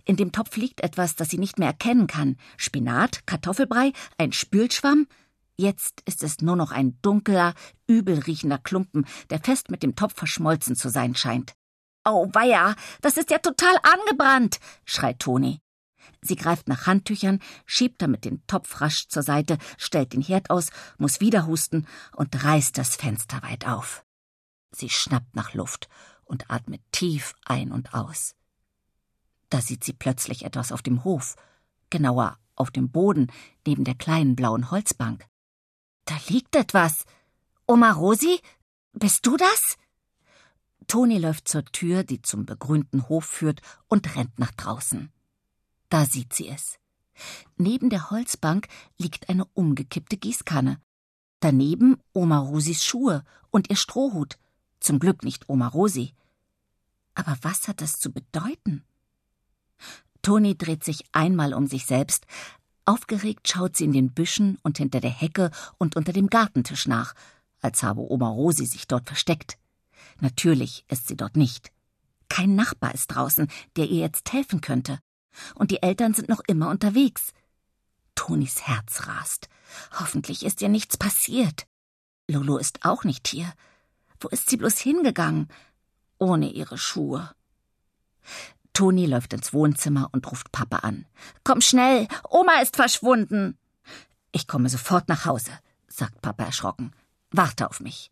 In 0.06 0.18
dem 0.18 0.32
Topf 0.32 0.58
liegt 0.58 0.82
etwas, 0.82 1.16
das 1.16 1.30
sie 1.30 1.38
nicht 1.38 1.58
mehr 1.58 1.70
erkennen 1.70 2.08
kann. 2.08 2.38
Spinat, 2.58 3.26
Kartoffelbrei, 3.26 3.94
ein 4.18 4.34
Spülschwamm. 4.34 5.08
Jetzt 5.56 6.02
ist 6.06 6.24
es 6.24 6.42
nur 6.42 6.56
noch 6.56 6.72
ein 6.72 6.98
dunkler, 7.02 7.54
übelriechender 7.88 8.58
Klumpen, 8.58 9.06
der 9.30 9.40
fest 9.40 9.70
mit 9.70 9.84
dem 9.84 9.96
Topf 9.96 10.16
verschmolzen 10.16 10.76
zu 10.76 10.90
sein 10.90 11.16
scheint. 11.16 11.54
Auweia, 12.04 12.76
das 13.02 13.18
ist 13.18 13.30
ja 13.30 13.40
total 13.40 13.76
angebrannt, 13.84 14.60
schreit 14.86 15.20
Toni. 15.20 15.60
Sie 16.22 16.36
greift 16.36 16.68
nach 16.68 16.86
Handtüchern, 16.86 17.40
schiebt 17.66 18.02
damit 18.02 18.26
den 18.26 18.46
Topf 18.46 18.82
rasch 18.82 19.08
zur 19.08 19.24
Seite, 19.24 19.58
stellt 19.78 20.14
den 20.14 20.22
Herd 20.22 20.50
aus, 20.50 20.70
muss 20.98 21.22
wieder 21.22 21.46
husten 21.46 21.88
und 22.16 22.44
reißt 22.44 22.78
das 22.78 22.96
Fenster 22.96 23.42
weit 23.44 23.68
auf. 23.68 24.04
Sie 24.72 24.90
schnappt 24.90 25.36
nach 25.36 25.54
Luft 25.54 25.90
und 26.26 26.52
atmet 26.52 26.82
tief 26.92 27.34
ein 27.46 27.72
und 27.72 27.94
aus. 27.94 28.36
Da 29.50 29.62
sieht 29.62 29.84
sie 29.84 29.94
plötzlich 29.94 30.46
etwas 30.46 30.72
auf 30.72 30.82
dem 30.82 31.04
Hof, 31.04 31.36
genauer 31.90 32.38
auf 32.56 32.70
dem 32.70 32.92
Boden 32.92 33.32
neben 33.66 33.84
der 33.84 33.96
kleinen 33.96 34.36
blauen 34.36 34.70
Holzbank. 34.70 35.26
Da 36.06 36.16
liegt 36.28 36.56
etwas. 36.56 37.06
Oma 37.66 37.92
Rosi, 37.92 38.40
bist 38.94 39.26
du 39.26 39.38
das? 39.38 39.78
Toni 40.88 41.20
läuft 41.20 41.48
zur 41.48 41.66
Tür, 41.66 42.04
die 42.04 42.22
zum 42.22 42.46
begrünten 42.46 43.08
Hof 43.10 43.26
führt, 43.26 43.62
und 43.88 44.16
rennt 44.16 44.40
nach 44.40 44.52
draußen. 44.52 45.12
Da 45.90 46.06
sieht 46.06 46.34
sie 46.34 46.48
es. 46.48 46.80
Neben 47.58 47.90
der 47.90 48.12
Holzbank 48.12 48.68
liegt 48.98 49.30
eine 49.30 49.46
umgekippte 49.54 50.18
Gießkanne. 50.18 50.80
Daneben 51.40 51.98
Oma 52.14 52.40
Rosis 52.40 52.86
Schuhe 52.86 53.24
und 53.50 53.70
ihr 53.70 53.76
Strohhut. 53.76 54.38
Zum 54.80 55.00
Glück 55.00 55.24
nicht 55.24 55.50
Oma 55.50 55.68
Rosi. 55.68 56.14
Aber 57.16 57.38
was 57.42 57.68
hat 57.68 57.82
das 57.82 58.00
zu 58.00 58.12
bedeuten? 58.12 58.84
Toni 60.22 60.58
dreht 60.58 60.84
sich 60.84 61.04
einmal 61.12 61.54
um 61.54 61.68
sich 61.68 61.86
selbst. 61.86 62.26
Aufgeregt 62.86 63.48
schaut 63.48 63.78
sie 63.78 63.86
in 63.86 63.94
den 63.94 64.14
Büschen 64.14 64.58
und 64.64 64.78
hinter 64.78 65.00
der 65.00 65.12
Hecke 65.12 65.52
und 65.78 65.96
unter 65.96 66.14
dem 66.14 66.28
Gartentisch 66.28 66.88
nach, 66.88 67.14
als 67.62 67.84
habe 67.84 68.02
Oma 68.10 68.30
Rosi 68.30 68.66
sich 68.66 68.88
dort 68.88 69.08
versteckt. 69.08 69.58
Natürlich 70.20 70.86
ist 70.88 71.08
sie 71.08 71.16
dort 71.16 71.36
nicht. 71.36 71.72
Kein 72.30 72.56
Nachbar 72.56 72.94
ist 72.94 73.08
draußen, 73.08 73.48
der 73.76 73.88
ihr 73.90 74.00
jetzt 74.00 74.32
helfen 74.32 74.62
könnte. 74.62 75.00
Und 75.56 75.72
die 75.72 75.82
Eltern 75.82 76.14
sind 76.14 76.30
noch 76.30 76.42
immer 76.48 76.70
unterwegs. 76.70 77.34
Tonis 78.16 78.62
Herz 78.68 79.08
rast. 79.08 79.50
Hoffentlich 80.00 80.46
ist 80.46 80.62
ihr 80.62 80.70
nichts 80.70 80.98
passiert. 80.98 81.68
Lolo 82.28 82.58
ist 82.58 82.86
auch 82.86 83.04
nicht 83.04 83.28
hier. 83.28 83.52
Wo 84.20 84.28
ist 84.28 84.50
sie 84.50 84.58
bloß 84.58 84.78
hingegangen? 84.78 85.48
Ohne 86.18 86.52
ihre 86.52 86.78
Schuhe. 86.78 87.34
Toni 88.74 89.06
läuft 89.06 89.34
ins 89.34 89.54
Wohnzimmer 89.54 90.10
und 90.12 90.30
ruft 90.32 90.52
Papa 90.52 90.78
an. 90.78 91.06
Komm 91.44 91.62
schnell, 91.62 92.08
Oma 92.30 92.62
ist 92.62 92.76
verschwunden. 92.76 93.58
Ich 94.32 94.48
komme 94.48 94.70
sofort 94.70 95.10
nach 95.10 95.26
Hause, 95.26 95.52
sagt 95.88 96.22
Papa 96.22 96.44
erschrocken. 96.46 96.92
Warte 97.32 97.70
auf 97.70 97.80
mich. 97.80 98.12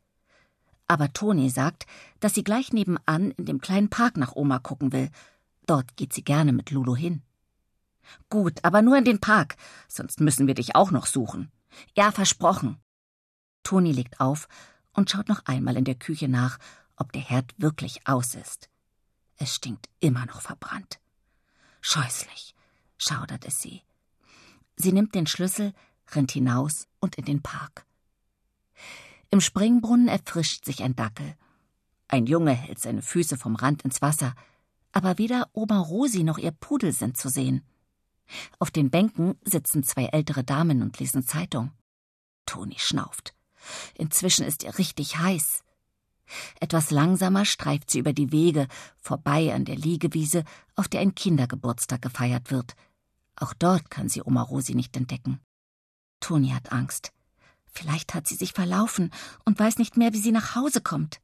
Aber 0.88 1.12
Toni 1.12 1.50
sagt, 1.50 1.86
dass 2.20 2.34
sie 2.34 2.44
gleich 2.44 2.74
nebenan 2.74 3.32
in 3.32 3.46
dem 3.46 3.62
kleinen 3.62 3.90
Park 3.90 4.18
nach 4.18 4.36
Oma 4.36 4.60
gucken 4.60 4.94
will 4.94 5.10
Dort 5.68 5.96
geht 5.98 6.14
sie 6.14 6.24
gerne 6.24 6.54
mit 6.54 6.72
Lulu 6.72 6.96
hin. 6.96 7.22
Gut, 8.30 8.64
aber 8.64 8.82
nur 8.82 8.98
in 8.98 9.06
den 9.06 9.20
Park, 9.20 9.58
sonst 9.88 10.22
müssen 10.22 10.48
wir 10.48 10.56
dich 10.56 10.76
auch 10.76 10.92
noch 10.92 11.06
suchen. 11.06 11.52
Ja, 11.96 12.12
versprochen. 12.12 12.80
Toni 13.64 13.92
legt 13.92 14.20
auf 14.20 14.48
und 14.94 15.12
schaut 15.12 15.28
noch 15.28 15.46
einmal 15.46 15.78
in 15.78 15.84
der 15.84 15.96
Küche 15.96 16.30
nach, 16.30 16.58
ob 16.96 17.12
der 17.12 17.22
Herd 17.22 17.54
wirklich 17.58 18.08
aus 18.08 18.34
ist. 18.34 18.70
Es 19.36 19.54
stinkt 19.54 19.90
immer 20.00 20.26
noch 20.26 20.42
verbrannt. 20.42 21.00
Scheußlich, 21.82 22.56
schaudert 22.98 23.46
es 23.46 23.62
sie. 23.62 23.84
Sie 24.78 24.94
nimmt 24.94 25.16
den 25.16 25.28
Schlüssel, 25.28 25.74
rennt 26.12 26.32
hinaus 26.32 26.88
und 27.00 27.16
in 27.16 27.26
den 27.26 27.42
Park. 27.42 27.86
Im 29.30 29.42
Springbrunnen 29.42 30.08
erfrischt 30.08 30.66
sich 30.66 30.82
ein 30.82 30.96
Dackel. 30.96 31.36
Ein 32.08 32.26
Junge 32.26 32.54
hält 32.54 32.80
seine 32.80 33.02
Füße 33.02 33.38
vom 33.38 33.56
Rand 33.56 33.84
ins 33.84 34.02
Wasser, 34.02 34.34
aber 34.98 35.20
weder 35.20 35.48
Oma 35.54 35.78
Rosi 35.78 36.24
noch 36.24 36.40
ihr 36.40 36.50
Pudel 36.50 36.92
sind 36.92 37.18
zu 37.18 37.30
sehen. 37.30 37.62
Auf 38.58 38.72
den 38.72 38.90
Bänken 38.90 39.36
sitzen 39.44 39.84
zwei 39.84 40.06
ältere 40.06 40.44
Damen 40.44 40.82
und 40.82 40.98
lesen 40.98 41.22
Zeitung. 41.22 41.72
Toni 42.48 42.80
schnauft. 42.80 43.36
Inzwischen 43.94 44.44
ist 44.44 44.64
ihr 44.64 44.76
richtig 44.80 45.20
heiß. 45.20 45.64
Etwas 46.60 46.90
langsamer 46.90 47.46
streift 47.46 47.92
sie 47.92 48.00
über 48.00 48.12
die 48.12 48.32
Wege, 48.32 48.68
vorbei 49.00 49.54
an 49.54 49.66
der 49.66 49.76
Liegewiese, 49.76 50.44
auf 50.76 50.88
der 50.88 51.02
ein 51.02 51.14
Kindergeburtstag 51.14 52.02
gefeiert 52.02 52.50
wird. 52.50 52.76
Auch 53.36 53.54
dort 53.54 53.92
kann 53.92 54.10
sie 54.10 54.24
Oma 54.24 54.42
Rosi 54.42 54.74
nicht 54.74 54.98
entdecken. 54.98 55.40
Toni 56.22 56.50
hat 56.50 56.72
Angst. 56.72 57.14
Vielleicht 57.68 58.16
hat 58.16 58.28
sie 58.28 58.36
sich 58.36 58.54
verlaufen 58.54 59.12
und 59.46 59.60
weiß 59.60 59.78
nicht 59.78 59.96
mehr, 59.96 60.12
wie 60.14 60.22
sie 60.22 60.32
nach 60.32 60.56
Hause 60.56 60.82
kommt. 60.82 61.22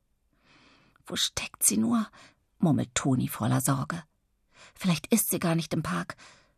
Wo 1.07 1.15
steckt 1.15 1.63
sie 1.63 1.77
nur? 1.77 2.07
Murmelt 2.63 2.95
Toni 2.95 3.27
voller 3.27 3.61
Sorge. 3.61 4.03
Vielleicht 4.73 5.07
ist 5.07 5.29
sie 5.29 5.39
gar 5.39 5.55
nicht 5.55 5.73
im 5.73 5.83
Park. 5.83 6.15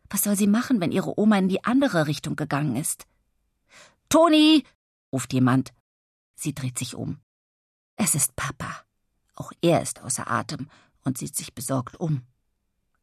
Was 0.10 0.24
soll 0.24 0.38
sie 0.38 0.48
machen, 0.48 0.80
wenn 0.80 0.91
ihre 0.91 1.20
Oma 1.20 1.38
in 1.38 1.50
die 1.50 1.63
andere 1.63 2.08
Richtung 2.08 2.36
gegangen 2.36 2.76
ist? 2.76 3.08
Toni! 4.10 4.63
ruft 5.12 5.34
jemand. 5.34 5.74
Sie 6.36 6.54
dreht 6.54 6.78
sich 6.78 6.96
um. 6.96 7.20
Es 7.96 8.15
ist 8.15 8.36
Papa. 8.36 8.84
Auch 9.34 9.52
er 9.62 9.82
ist 9.82 10.02
außer 10.02 10.30
Atem 10.30 10.70
und 11.04 11.18
sieht 11.18 11.36
sich 11.36 11.54
besorgt 11.54 12.00
um. 12.00 12.22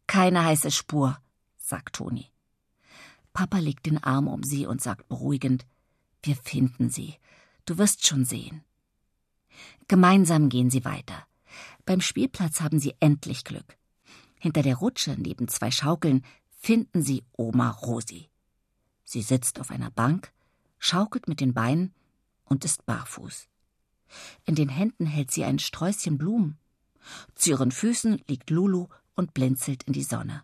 Keine 0.07 0.45
heiße 0.45 0.71
Spur, 0.71 1.19
sagt 1.57 1.97
Toni. 1.97 2.31
Papa 3.33 3.59
legt 3.59 3.87
den 3.87 4.03
Arm 4.03 4.29
um 4.29 4.43
sie 4.43 4.67
und 4.67 4.83
sagt 4.83 5.09
beruhigend 5.09 5.67
Wir 6.23 6.37
finden 6.37 6.91
sie. 6.91 7.17
Du 7.65 7.79
wirst 7.79 8.07
schon 8.07 8.25
sehen. 8.25 8.65
Gemeinsam 9.88 10.49
gehen 10.49 10.71
sie 10.71 10.85
weiter. 10.85 11.27
Beim 11.85 12.01
Spielplatz 12.01 12.61
haben 12.61 12.79
sie 12.79 12.95
endlich 13.01 13.45
Glück. 13.45 13.77
Hinter 14.38 14.62
der 14.62 14.77
Rutsche 14.77 15.16
neben 15.18 15.49
zwei 15.49 15.71
Schaukeln 15.71 16.25
finden 16.49 17.03
sie 17.03 17.25
Oma 17.33 17.71
Rosi. 17.71 18.29
Sie 19.05 19.23
sitzt 19.23 19.61
auf 19.61 19.71
einer 19.71 19.90
Bank, 19.90 20.33
schaukelt 20.79 21.29
mit 21.29 21.40
den 21.40 21.55
Beinen 21.55 21.95
und 22.45 22.64
ist 22.64 22.87
barfuß. 22.87 23.49
In 24.45 24.55
den 24.55 24.68
Händen 24.68 25.07
hält 25.07 25.31
sie 25.31 25.45
ein 25.45 25.59
Sträußchen 25.59 26.18
Blumen. 26.18 26.59
Zu 27.35 27.51
ihren 27.51 27.71
Füßen 27.71 28.23
liegt 28.29 28.51
Lulu 28.51 28.88
und 29.14 29.35
blinzelt 29.35 29.83
in 29.85 29.92
die 29.92 30.05
Sonne. 30.05 30.42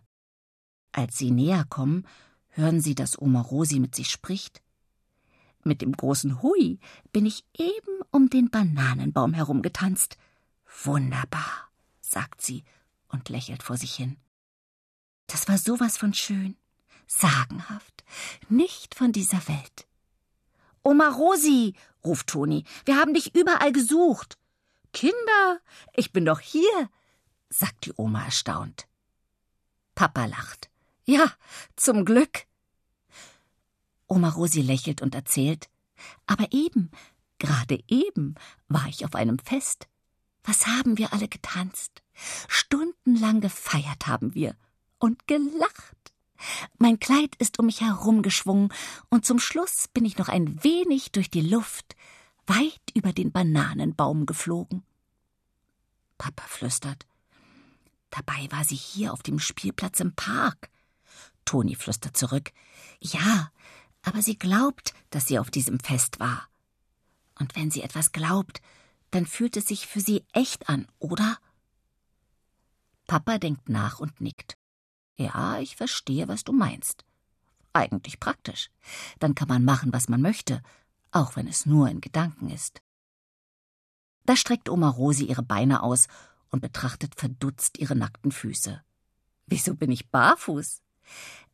Als 0.91 1.17
sie 1.17 1.31
näher 1.31 1.65
kommen, 1.69 2.05
hören 2.49 2.81
sie, 2.81 2.95
dass 2.95 3.19
Oma 3.19 3.41
Rosi 3.41 3.79
mit 3.79 3.95
sich 3.95 4.09
spricht. 4.09 4.61
Mit 5.63 5.81
dem 5.81 5.91
großen 5.91 6.41
Hui 6.41 6.79
bin 7.11 7.25
ich 7.25 7.45
eben 7.57 8.01
um 8.11 8.29
den 8.29 8.49
Bananenbaum 8.49 9.33
herumgetanzt. 9.33 10.17
Wunderbar, 10.83 11.69
sagt 11.99 12.41
sie 12.41 12.63
und 13.09 13.29
lächelt 13.29 13.63
vor 13.63 13.77
sich 13.77 13.93
hin. 13.95 14.17
Das 15.27 15.47
war 15.47 15.57
sowas 15.57 15.97
von 15.97 16.13
schön, 16.13 16.57
sagenhaft, 17.07 18.03
nicht 18.47 18.95
von 18.95 19.11
dieser 19.11 19.47
Welt. 19.47 19.87
Oma 20.81 21.09
Rosi, 21.09 21.75
ruft 22.03 22.27
Toni, 22.27 22.63
wir 22.85 22.97
haben 22.97 23.13
dich 23.13 23.35
überall 23.35 23.71
gesucht. 23.71 24.37
Kinder, 24.93 25.59
ich 25.93 26.13
bin 26.13 26.25
doch 26.25 26.39
hier, 26.39 26.89
sagt 27.49 27.85
die 27.85 27.93
Oma 27.97 28.25
erstaunt. 28.25 28.87
Papa 29.95 30.25
lacht. 30.25 30.69
Ja, 31.03 31.31
zum 31.75 32.05
Glück. 32.05 32.45
Oma 34.07 34.29
Rosi 34.29 34.61
lächelt 34.61 35.01
und 35.01 35.13
erzählt, 35.13 35.69
aber 36.25 36.47
eben, 36.51 36.89
gerade 37.37 37.83
eben 37.87 38.35
war 38.67 38.87
ich 38.87 39.05
auf 39.05 39.15
einem 39.15 39.39
Fest. 39.39 39.88
Was 40.49 40.65
haben 40.65 40.97
wir 40.97 41.13
alle 41.13 41.27
getanzt? 41.27 42.01
Stundenlang 42.47 43.39
gefeiert 43.39 44.07
haben 44.07 44.33
wir 44.33 44.55
und 44.97 45.27
gelacht. 45.27 46.11
Mein 46.79 46.99
Kleid 46.99 47.35
ist 47.35 47.59
um 47.59 47.67
mich 47.67 47.81
herumgeschwungen, 47.81 48.73
und 49.09 49.27
zum 49.27 49.37
Schluss 49.37 49.87
bin 49.93 50.05
ich 50.05 50.17
noch 50.17 50.27
ein 50.27 50.63
wenig 50.63 51.11
durch 51.11 51.29
die 51.29 51.47
Luft, 51.47 51.95
weit 52.47 52.81
über 52.95 53.13
den 53.13 53.31
Bananenbaum 53.31 54.25
geflogen. 54.25 54.81
Papa 56.17 56.45
flüstert. 56.47 57.05
Dabei 58.09 58.47
war 58.49 58.63
sie 58.63 58.75
hier 58.75 59.13
auf 59.13 59.21
dem 59.21 59.37
Spielplatz 59.37 59.99
im 59.99 60.15
Park. 60.15 60.71
Toni 61.45 61.75
flüstert 61.75 62.17
zurück. 62.17 62.53
Ja, 62.99 63.51
aber 64.01 64.23
sie 64.23 64.39
glaubt, 64.39 64.95
dass 65.11 65.27
sie 65.27 65.37
auf 65.37 65.51
diesem 65.51 65.79
Fest 65.79 66.19
war. 66.19 66.49
Und 67.37 67.55
wenn 67.55 67.69
sie 67.69 67.83
etwas 67.83 68.11
glaubt, 68.13 68.63
dann 69.11 69.25
fühlt 69.25 69.57
es 69.57 69.67
sich 69.67 69.87
für 69.87 70.01
sie 70.01 70.23
echt 70.33 70.69
an, 70.69 70.87
oder? 70.99 71.37
Papa 73.07 73.37
denkt 73.37 73.69
nach 73.69 73.99
und 73.99 74.21
nickt. 74.21 74.57
Ja, 75.17 75.59
ich 75.59 75.75
verstehe, 75.75 76.27
was 76.27 76.43
du 76.43 76.53
meinst. 76.53 77.05
Eigentlich 77.73 78.19
praktisch. 78.19 78.69
Dann 79.19 79.35
kann 79.35 79.47
man 79.47 79.65
machen, 79.65 79.91
was 79.93 80.09
man 80.09 80.21
möchte, 80.21 80.61
auch 81.11 81.35
wenn 81.35 81.47
es 81.47 81.65
nur 81.65 81.89
in 81.89 82.01
Gedanken 82.01 82.49
ist. 82.49 82.81
Da 84.25 84.35
streckt 84.35 84.69
Oma 84.69 84.89
Rosi 84.89 85.25
ihre 85.25 85.43
Beine 85.43 85.81
aus 85.81 86.07
und 86.49 86.61
betrachtet 86.61 87.15
verdutzt 87.15 87.79
ihre 87.79 87.95
nackten 87.95 88.31
Füße. 88.31 88.81
Wieso 89.47 89.75
bin 89.75 89.91
ich 89.91 90.09
barfuß? 90.09 90.81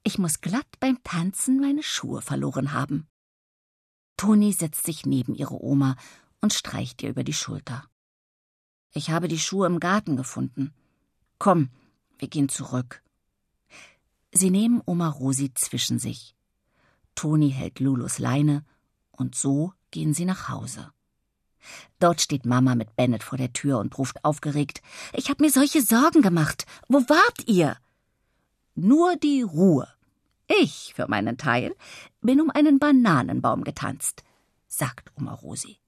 Ich 0.04 0.18
muss 0.18 0.42
glatt 0.42 0.68
beim 0.80 1.02
Tanzen 1.04 1.60
meine 1.60 1.84
Schuhe 1.84 2.22
verloren 2.22 2.74
haben. 2.74 3.08
Toni 4.18 4.54
setzt 4.54 4.86
sich 4.86 5.06
neben 5.06 5.36
ihre 5.36 5.62
Oma 5.62 5.96
und 6.46 6.54
streicht 6.54 7.02
ihr 7.02 7.10
über 7.10 7.24
die 7.24 7.34
Schulter. 7.34 7.86
Ich 8.94 9.10
habe 9.10 9.28
die 9.28 9.40
Schuhe 9.40 9.66
im 9.66 9.80
Garten 9.80 10.16
gefunden. 10.16 10.76
Komm, 11.40 11.72
wir 12.20 12.28
gehen 12.28 12.50
zurück. 12.50 13.02
Sie 14.32 14.52
nehmen 14.52 14.80
Oma 14.86 15.10
Rosi 15.10 15.56
zwischen 15.56 15.98
sich. 15.98 16.36
Toni 17.16 17.50
hält 17.50 17.80
Lulus 17.80 18.20
Leine 18.20 18.64
und 19.12 19.34
so 19.34 19.74
gehen 19.90 20.14
sie 20.14 20.26
nach 20.26 20.48
Hause. 20.48 20.92
Dort 21.98 22.22
steht 22.22 22.46
Mama 22.46 22.76
mit 22.76 22.96
Bennett 22.96 23.24
vor 23.24 23.40
der 23.40 23.52
Tür 23.52 23.80
und 23.80 23.98
ruft 23.98 24.24
aufgeregt: 24.24 24.84
Ich 25.14 25.32
hab 25.32 25.40
mir 25.40 25.50
solche 25.50 25.82
Sorgen 25.82 26.22
gemacht. 26.22 26.68
Wo 26.88 27.00
wart 27.10 27.48
ihr? 27.48 27.76
Nur 28.76 29.16
die 29.16 29.42
Ruhe. 29.42 29.88
Ich, 30.48 30.94
für 30.94 31.08
meinen 31.08 31.40
Teil, 31.40 31.74
bin 32.22 32.40
um 32.40 32.52
einen 32.52 32.78
Bananenbaum 32.78 33.64
getanzt, 33.64 34.24
sagt 34.68 35.12
Oma 35.18 35.34
Rosi. 35.34 35.80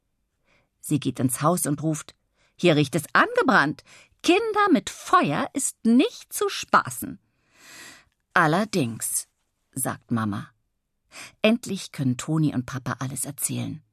Sie 0.88 1.02
geht 1.02 1.20
ins 1.20 1.42
Haus 1.42 1.66
und 1.66 1.84
ruft: 1.84 2.16
Hier 2.56 2.78
riecht 2.78 2.96
es 2.96 3.04
angebrannt. 3.12 3.84
Kinder 4.24 4.72
mit 4.72 4.90
Feuer 4.90 5.50
ist 5.54 5.76
nicht 5.86 6.32
zu 6.32 6.48
spaßen. 6.48 7.20
Allerdings, 8.34 9.28
sagt 9.74 10.12
Mama. 10.12 10.50
Endlich 11.42 11.92
können 11.92 12.16
Toni 12.16 12.54
und 12.56 12.66
Papa 12.66 12.96
alles 13.00 13.26
erzählen. 13.26 13.84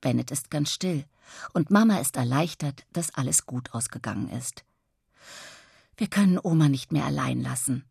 Bennett 0.00 0.32
ist 0.32 0.50
ganz 0.50 0.72
still, 0.72 1.04
und 1.52 1.70
Mama 1.70 1.98
ist 2.00 2.16
erleichtert, 2.16 2.84
dass 2.92 3.14
alles 3.14 3.46
gut 3.46 3.72
ausgegangen 3.72 4.28
ist. 4.28 4.64
Wir 5.96 6.08
können 6.08 6.40
Oma 6.42 6.68
nicht 6.68 6.90
mehr 6.90 7.04
allein 7.04 7.40
lassen, 7.40 7.84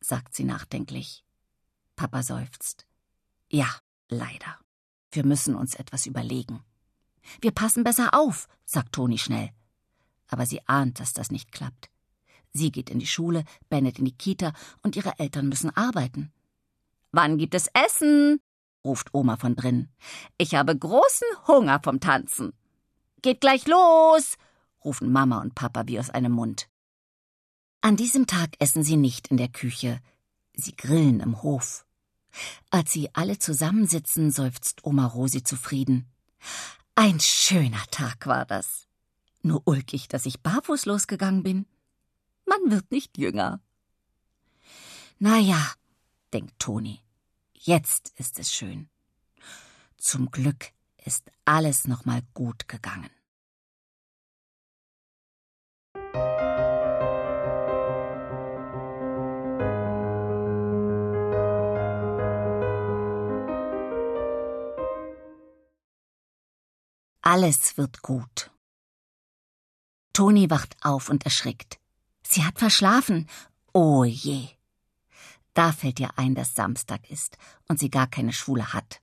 sagt 0.00 0.34
sie 0.34 0.44
nachdenklich. 0.44 1.24
Papa 1.94 2.24
seufzt. 2.24 2.86
Ja, 3.48 3.68
leider. 4.08 4.58
Wir 5.12 5.24
müssen 5.24 5.54
uns 5.54 5.76
etwas 5.76 6.06
überlegen. 6.06 6.64
Wir 7.40 7.52
passen 7.52 7.84
besser 7.84 8.14
auf, 8.14 8.48
sagt 8.64 8.92
Toni 8.92 9.18
schnell. 9.18 9.50
Aber 10.28 10.46
sie 10.46 10.66
ahnt, 10.66 11.00
dass 11.00 11.12
das 11.12 11.30
nicht 11.30 11.52
klappt. 11.52 11.90
Sie 12.52 12.70
geht 12.70 12.90
in 12.90 12.98
die 12.98 13.06
Schule, 13.06 13.44
Bennett 13.68 13.98
in 13.98 14.04
die 14.04 14.16
Kita 14.16 14.52
und 14.82 14.96
ihre 14.96 15.18
Eltern 15.18 15.48
müssen 15.48 15.76
arbeiten. 15.76 16.32
Wann 17.12 17.38
gibt 17.38 17.54
es 17.54 17.68
Essen? 17.74 18.40
ruft 18.84 19.14
Oma 19.14 19.36
von 19.36 19.56
drin. 19.56 19.88
Ich 20.38 20.54
habe 20.54 20.76
großen 20.76 21.28
Hunger 21.46 21.80
vom 21.82 22.00
Tanzen. 22.00 22.52
Geht 23.22 23.40
gleich 23.40 23.66
los, 23.66 24.36
rufen 24.84 25.10
Mama 25.10 25.40
und 25.40 25.54
Papa 25.54 25.84
wie 25.86 25.98
aus 25.98 26.10
einem 26.10 26.32
Mund. 26.32 26.68
An 27.80 27.96
diesem 27.96 28.26
Tag 28.26 28.54
essen 28.58 28.82
sie 28.82 28.96
nicht 28.96 29.28
in 29.28 29.36
der 29.36 29.48
Küche, 29.48 30.00
sie 30.54 30.76
grillen 30.76 31.20
im 31.20 31.42
Hof. 31.42 31.86
Als 32.70 32.92
sie 32.92 33.10
alle 33.14 33.38
zusammensitzen, 33.38 34.30
seufzt 34.30 34.84
Oma 34.84 35.06
Rosi 35.06 35.42
zufrieden. 35.42 36.06
Ein 36.96 37.18
schöner 37.18 37.84
Tag 37.90 38.26
war 38.26 38.44
das. 38.46 38.86
Nur 39.42 39.62
ulkig, 39.64 40.06
dass 40.06 40.26
ich 40.26 40.42
barfuß 40.42 40.86
losgegangen 40.86 41.42
bin. 41.42 41.66
Man 42.46 42.70
wird 42.70 42.92
nicht 42.92 43.18
jünger. 43.18 43.60
Na 45.18 45.38
ja, 45.38 45.72
denkt 46.32 46.58
Toni. 46.60 47.00
Jetzt 47.52 48.12
ist 48.16 48.38
es 48.38 48.52
schön. 48.52 48.88
Zum 49.98 50.30
Glück 50.30 50.70
ist 51.04 51.30
alles 51.44 51.88
noch 51.88 52.04
mal 52.04 52.22
gut 52.32 52.68
gegangen. 52.68 53.10
Alles 67.26 67.78
wird 67.78 68.02
gut. 68.02 68.50
Toni 70.12 70.50
wacht 70.50 70.76
auf 70.82 71.08
und 71.08 71.24
erschrickt. 71.24 71.78
Sie 72.22 72.44
hat 72.44 72.58
verschlafen. 72.58 73.30
Oh 73.72 74.04
je. 74.04 74.48
Da 75.54 75.72
fällt 75.72 76.00
ihr 76.00 76.18
ein, 76.18 76.34
dass 76.34 76.54
Samstag 76.54 77.08
ist 77.10 77.38
und 77.66 77.78
sie 77.78 77.88
gar 77.88 78.08
keine 78.08 78.34
Schule 78.34 78.74
hat. 78.74 79.00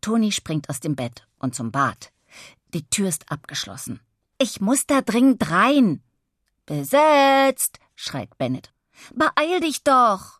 Toni 0.00 0.30
springt 0.30 0.70
aus 0.70 0.78
dem 0.78 0.94
Bett 0.94 1.26
und 1.40 1.56
zum 1.56 1.72
Bad. 1.72 2.12
Die 2.72 2.88
Tür 2.88 3.08
ist 3.08 3.32
abgeschlossen. 3.32 3.98
Ich 4.38 4.60
muss 4.60 4.86
da 4.86 5.02
dringend 5.02 5.50
rein. 5.50 6.04
Besetzt, 6.66 7.80
schreit 7.96 8.38
Bennett. 8.38 8.72
Beeil 9.12 9.58
dich 9.58 9.82
doch. 9.82 10.38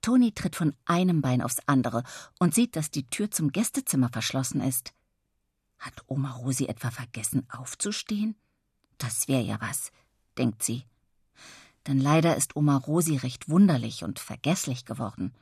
Toni 0.00 0.30
tritt 0.30 0.54
von 0.54 0.76
einem 0.84 1.22
Bein 1.22 1.42
aufs 1.42 1.58
andere 1.66 2.04
und 2.38 2.54
sieht, 2.54 2.76
dass 2.76 2.92
die 2.92 3.10
Tür 3.10 3.32
zum 3.32 3.50
Gästezimmer 3.50 4.10
verschlossen 4.10 4.60
ist. 4.60 4.94
Hat 5.78 6.04
Oma 6.06 6.32
Rosi 6.32 6.66
etwa 6.66 6.90
vergessen 6.90 7.46
aufzustehen? 7.50 8.36
Das 8.98 9.28
wäre 9.28 9.42
ja 9.42 9.60
was, 9.60 9.92
denkt 10.38 10.62
sie. 10.62 10.84
Denn 11.86 12.00
leider 12.00 12.36
ist 12.36 12.56
Oma 12.56 12.76
Rosi 12.76 13.16
recht 13.16 13.48
wunderlich 13.48 14.04
und 14.04 14.18
vergesslich 14.18 14.84
geworden. 14.84 15.34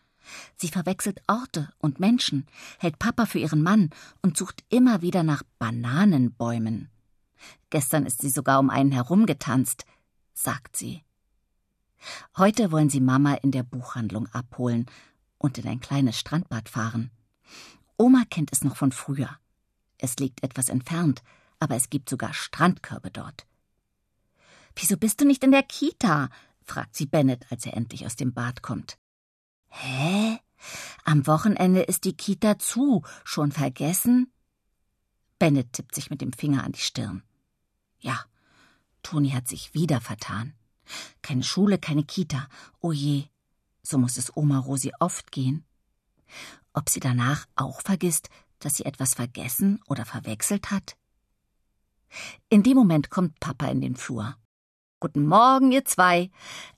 Sie 0.56 0.68
verwechselt 0.68 1.20
Orte 1.26 1.72
und 1.78 2.00
Menschen, 2.00 2.46
hält 2.78 2.98
Papa 2.98 3.26
für 3.26 3.38
ihren 3.38 3.62
Mann 3.62 3.90
und 4.22 4.36
sucht 4.36 4.64
immer 4.68 5.02
wieder 5.02 5.22
nach 5.22 5.42
Bananenbäumen. 5.58 6.90
Gestern 7.70 8.06
ist 8.06 8.20
sie 8.20 8.30
sogar 8.30 8.60
um 8.60 8.70
einen 8.70 8.92
herumgetanzt, 8.92 9.84
sagt 10.32 10.76
sie. 10.76 11.02
Heute 12.36 12.72
wollen 12.72 12.90
sie 12.90 13.00
Mama 13.00 13.34
in 13.34 13.50
der 13.50 13.62
Buchhandlung 13.62 14.26
abholen 14.28 14.86
und 15.38 15.58
in 15.58 15.68
ein 15.68 15.80
kleines 15.80 16.18
Strandbad 16.18 16.68
fahren. 16.68 17.10
Oma 17.96 18.24
kennt 18.28 18.52
es 18.52 18.64
noch 18.64 18.76
von 18.76 18.92
früher. 18.92 19.38
Es 20.02 20.16
liegt 20.16 20.42
etwas 20.42 20.68
entfernt, 20.68 21.22
aber 21.60 21.76
es 21.76 21.88
gibt 21.88 22.10
sogar 22.10 22.34
Strandkörbe 22.34 23.12
dort. 23.12 23.46
Wieso 24.74 24.96
bist 24.96 25.20
du 25.20 25.24
nicht 25.24 25.44
in 25.44 25.52
der 25.52 25.62
Kita? 25.62 26.28
fragt 26.64 26.96
sie 26.96 27.06
Bennett, 27.06 27.46
als 27.50 27.66
er 27.66 27.76
endlich 27.76 28.04
aus 28.04 28.16
dem 28.16 28.34
Bad 28.34 28.62
kommt. 28.62 28.98
Hä? 29.68 30.40
Am 31.04 31.24
Wochenende 31.28 31.82
ist 31.82 32.02
die 32.02 32.16
Kita 32.16 32.58
zu. 32.58 33.04
Schon 33.22 33.52
vergessen? 33.52 34.32
Bennett 35.38 35.72
tippt 35.72 35.94
sich 35.94 36.10
mit 36.10 36.20
dem 36.20 36.32
Finger 36.32 36.64
an 36.64 36.72
die 36.72 36.80
Stirn. 36.80 37.22
Ja, 38.00 38.24
Toni 39.04 39.30
hat 39.30 39.46
sich 39.46 39.72
wieder 39.72 40.00
vertan. 40.00 40.54
Keine 41.22 41.44
Schule, 41.44 41.78
keine 41.78 42.02
Kita. 42.02 42.48
Oh 42.80 42.90
je, 42.90 43.26
so 43.84 43.98
muss 43.98 44.16
es 44.16 44.36
Oma 44.36 44.58
Rosi 44.58 44.92
oft 44.98 45.30
gehen. 45.30 45.64
Ob 46.72 46.90
sie 46.90 47.00
danach 47.00 47.46
auch 47.54 47.82
vergisst, 47.82 48.30
dass 48.64 48.76
sie 48.76 48.84
etwas 48.84 49.14
vergessen 49.14 49.80
oder 49.86 50.04
verwechselt 50.04 50.70
hat? 50.70 50.96
In 52.48 52.62
dem 52.62 52.76
Moment 52.76 53.10
kommt 53.10 53.40
Papa 53.40 53.66
in 53.66 53.80
den 53.80 53.96
Flur. 53.96 54.36
Guten 55.00 55.26
Morgen, 55.26 55.72
ihr 55.72 55.84
zwei. 55.84 56.30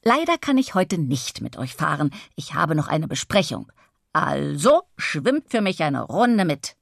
Leider 0.03 0.39
kann 0.39 0.57
ich 0.57 0.74
heute 0.74 0.97
nicht 0.97 1.43
mit 1.43 1.59
euch 1.59 1.74
fahren. 1.74 2.11
Ich 2.37 2.55
habe 2.55 2.74
noch 2.74 2.89
eine 2.89 3.07
Besprechung. 3.07 3.70
Also 4.12 4.82
schwimmt 4.97 5.51
für 5.51 5.61
mich 5.61 5.82
eine 5.82 6.03
Runde 6.03 6.45
mit. 6.45 6.76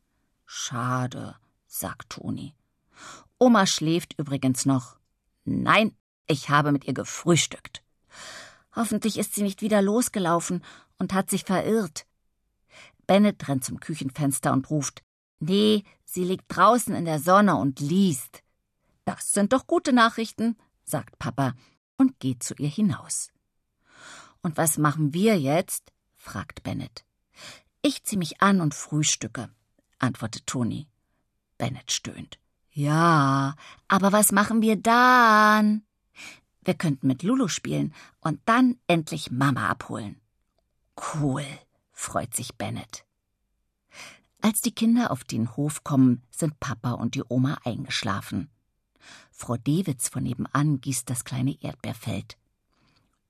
Schade, 0.45 1.35
sagt 1.67 2.11
Toni. 2.11 2.55
Oma 3.39 3.67
schläft 3.67 4.19
übrigens 4.19 4.67
noch. 4.67 4.97
Nein, 5.45 5.97
ich 6.29 6.51
habe 6.51 6.71
mit 6.71 6.85
ihr 6.85 6.95
gefrühstückt. 6.95 7.83
Hoffentlich 8.77 9.19
ist 9.19 9.35
sie 9.35 9.43
nicht 9.43 9.63
wieder 9.63 9.83
losgelaufen 9.83 10.63
und 10.99 11.13
hat 11.13 11.29
sich 11.29 11.45
verirrt. 11.45 12.07
Bennett 13.07 13.49
rennt 13.49 13.65
zum 13.65 13.81
Küchenfenster 13.81 14.53
und 14.53 14.71
ruft 14.71 15.03
Nee, 15.45 15.83
sie 16.05 16.23
liegt 16.23 16.45
draußen 16.49 16.95
in 16.95 17.05
der 17.05 17.19
Sonne 17.19 17.57
und 17.57 17.81
liest. 17.81 18.45
Das 19.05 19.33
sind 19.33 19.53
doch 19.53 19.67
gute 19.67 19.93
Nachrichten, 19.93 20.57
sagt 20.85 21.19
Papa 21.19 21.55
und 21.97 22.21
geht 22.21 22.45
zu 22.45 22.55
ihr 22.55 22.69
hinaus. 22.69 23.33
Und 24.43 24.57
was 24.57 24.79
machen 24.79 25.15
wir 25.15 25.41
jetzt? 25.41 25.93
fragt 26.17 26.63
Bennett. 26.63 27.05
Ich 27.83 28.05
zieh 28.05 28.17
mich 28.17 28.41
an 28.41 28.61
und 28.61 28.75
frühstücke, 28.75 29.51
antwortet 29.99 30.47
Toni. 30.47 30.87
Bennett 31.59 31.91
stöhnt. 31.91 32.39
Ja, 32.71 33.57
aber 33.89 34.13
was 34.13 34.31
machen 34.31 34.63
wir 34.63 34.77
dann? 34.77 35.83
Wir 36.65 36.75
könnten 36.75 37.09
mit 37.09 37.25
Lulu 37.25 37.49
spielen 37.49 37.93
und 38.21 38.41
dann 38.45 38.79
endlich 38.87 39.33
Mama 39.33 39.69
abholen. 39.69 40.21
Cool, 40.97 41.45
freut 41.93 42.35
sich 42.35 42.57
Bennett. 42.57 43.05
Als 44.41 44.61
die 44.61 44.75
Kinder 44.75 45.11
auf 45.11 45.23
den 45.23 45.57
Hof 45.57 45.85
kommen, 45.85 46.23
sind 46.31 46.59
Papa 46.59 46.93
und 46.93 47.15
die 47.15 47.23
Oma 47.29 47.59
eingeschlafen. 47.65 48.51
Frau 49.31 49.57
Dewitz 49.57 50.09
von 50.09 50.25
nebenan 50.25 50.81
gießt 50.81 51.09
das 51.09 51.25
kleine 51.25 51.57
Erdbeerfeld. 51.63 52.37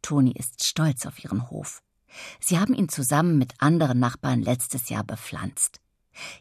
Toni 0.01 0.33
ist 0.33 0.65
stolz 0.65 1.07
auf 1.07 1.23
ihren 1.23 1.51
Hof. 1.51 1.83
Sie 2.41 2.59
haben 2.59 2.75
ihn 2.75 2.89
zusammen 2.89 3.39
mit 3.39 3.55
anderen 3.59 3.99
Nachbarn 3.99 4.43
letztes 4.43 4.89
Jahr 4.89 5.05
bepflanzt. 5.05 5.81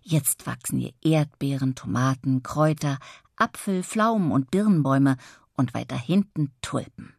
Jetzt 0.01 0.47
wachsen 0.47 0.79
hier 0.79 0.93
Erdbeeren, 1.01 1.75
Tomaten, 1.75 2.43
Kräuter, 2.43 2.97
Apfel, 3.35 3.83
Pflaumen 3.83 4.31
und 4.31 4.51
Birnenbäume 4.51 5.17
und 5.53 5.73
weiter 5.73 5.97
hinten 5.97 6.51
Tulpen. 6.61 7.13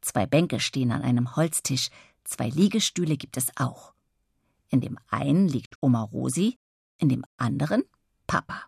Zwei 0.00 0.26
Bänke 0.26 0.60
stehen 0.60 0.92
an 0.92 1.02
einem 1.02 1.34
Holztisch, 1.34 1.90
zwei 2.24 2.48
Liegestühle 2.48 3.16
gibt 3.16 3.36
es 3.36 3.48
auch. 3.56 3.93
In 4.74 4.80
dem 4.80 4.98
einen 5.06 5.46
liegt 5.46 5.76
Oma 5.82 6.02
Rosi, 6.02 6.58
in 6.98 7.08
dem 7.08 7.24
anderen 7.36 7.84
Papa. 8.26 8.60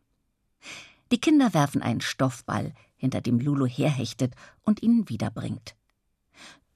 Die 1.11 1.19
Kinder 1.19 1.53
werfen 1.53 1.83
einen 1.83 2.01
Stoffball, 2.01 2.75
hinter 2.95 3.21
dem 3.21 3.41
Lulu 3.41 3.67
herhechtet 3.67 4.33
und 4.63 4.85
ihn 4.85 5.09
wiederbringt. 5.09 5.75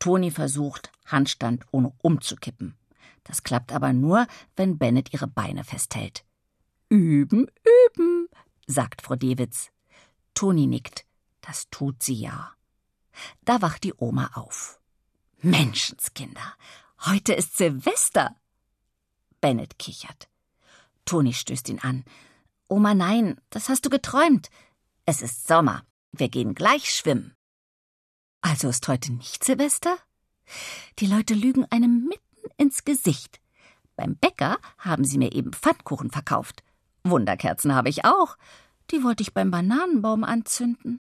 Toni 0.00 0.32
versucht, 0.32 0.90
Handstand 1.06 1.64
ohne 1.70 1.92
umzukippen. 2.02 2.74
Das 3.22 3.44
klappt 3.44 3.70
aber 3.70 3.92
nur, 3.92 4.26
wenn 4.56 4.78
Bennett 4.78 5.12
ihre 5.12 5.28
Beine 5.28 5.62
festhält. 5.62 6.24
Üben, 6.88 7.46
üben, 7.86 8.26
sagt 8.66 9.00
Frau 9.00 9.14
Dewitz. 9.14 9.70
Toni 10.34 10.66
nickt. 10.66 11.06
Das 11.40 11.70
tut 11.70 12.02
sie 12.02 12.14
ja. 12.14 12.50
Da 13.44 13.62
wacht 13.62 13.84
die 13.84 13.94
Oma 13.96 14.32
auf. 14.34 14.80
Menschenskinder, 15.40 16.56
heute 17.06 17.32
ist 17.32 17.56
Silvester. 17.56 18.34
Bennett 19.40 19.78
kichert. 19.78 20.28
Toni 21.04 21.32
stößt 21.32 21.68
ihn 21.68 21.80
an. 21.80 22.04
Oma, 22.68 22.94
nein, 22.94 23.40
das 23.50 23.68
hast 23.68 23.84
du 23.84 23.90
geträumt. 23.90 24.48
Es 25.06 25.22
ist 25.22 25.46
Sommer. 25.46 25.84
Wir 26.12 26.28
gehen 26.28 26.54
gleich 26.54 26.92
schwimmen. 26.94 27.34
Also 28.40 28.68
ist 28.68 28.86
heute 28.88 29.12
nicht 29.12 29.44
Silvester? 29.44 29.96
Die 30.98 31.06
Leute 31.06 31.34
lügen 31.34 31.66
einem 31.70 32.06
mitten 32.06 32.50
ins 32.56 32.84
Gesicht. 32.84 33.40
Beim 33.96 34.16
Bäcker 34.16 34.58
haben 34.78 35.04
sie 35.04 35.18
mir 35.18 35.32
eben 35.32 35.52
Pfannkuchen 35.52 36.10
verkauft. 36.10 36.62
Wunderkerzen 37.04 37.74
habe 37.74 37.88
ich 37.88 38.04
auch. 38.04 38.36
Die 38.90 39.02
wollte 39.04 39.22
ich 39.22 39.34
beim 39.34 39.50
Bananenbaum 39.50 40.24
anzünden. 40.24 40.98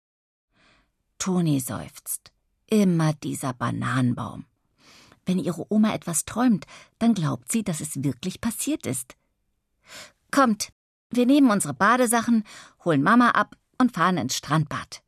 Toni 1.17 1.59
seufzt. 1.59 2.31
Immer 2.67 3.13
dieser 3.13 3.53
Bananenbaum. 3.53 4.45
Wenn 5.25 5.39
ihre 5.39 5.71
Oma 5.71 5.93
etwas 5.93 6.25
träumt, 6.25 6.65
dann 6.99 7.13
glaubt 7.13 7.51
sie, 7.51 7.63
dass 7.63 7.79
es 7.79 8.03
wirklich 8.03 8.41
passiert 8.41 8.85
ist. 8.85 9.15
Kommt, 10.31 10.69
wir 11.09 11.25
nehmen 11.25 11.51
unsere 11.51 11.73
Badesachen, 11.73 12.43
holen 12.83 13.03
Mama 13.03 13.29
ab 13.29 13.55
und 13.77 13.93
fahren 13.93 14.17
ins 14.17 14.35
Strandbad. 14.35 15.03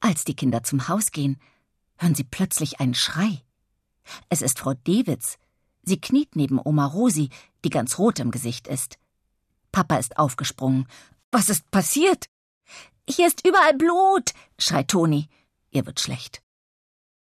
Als 0.00 0.24
die 0.24 0.34
Kinder 0.34 0.62
zum 0.62 0.88
Haus 0.88 1.10
gehen, 1.10 1.40
hören 1.96 2.14
sie 2.14 2.24
plötzlich 2.24 2.80
einen 2.80 2.94
Schrei. 2.94 3.42
Es 4.28 4.42
ist 4.42 4.58
Frau 4.58 4.74
Dewitz. 4.74 5.38
Sie 5.82 6.00
kniet 6.00 6.36
neben 6.36 6.60
Oma 6.62 6.86
Rosi, 6.86 7.30
die 7.64 7.70
ganz 7.70 7.98
rot 7.98 8.20
im 8.20 8.30
Gesicht 8.30 8.68
ist. 8.68 8.98
Papa 9.72 9.96
ist 9.96 10.18
aufgesprungen. 10.18 10.86
Was 11.30 11.48
ist 11.48 11.70
passiert? 11.70 12.26
Hier 13.08 13.26
ist 13.26 13.46
überall 13.46 13.74
Blut, 13.74 14.32
schreit 14.58 14.88
Toni. 14.88 15.28
Ihr 15.70 15.86
wird 15.86 16.00
schlecht. 16.00 16.42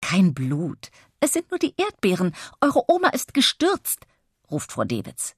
Kein 0.01 0.35
Blut. 0.35 0.91
Es 1.27 1.33
sind 1.33 1.51
nur 1.51 1.59
die 1.59 1.75
Erdbeeren. 1.77 2.37
Eure 2.61 2.89
Oma 2.89 3.09
ist 3.09 3.35
gestürzt, 3.35 4.07
ruft 4.49 4.71
Frau 4.71 4.85
Dewitz. 4.85 5.35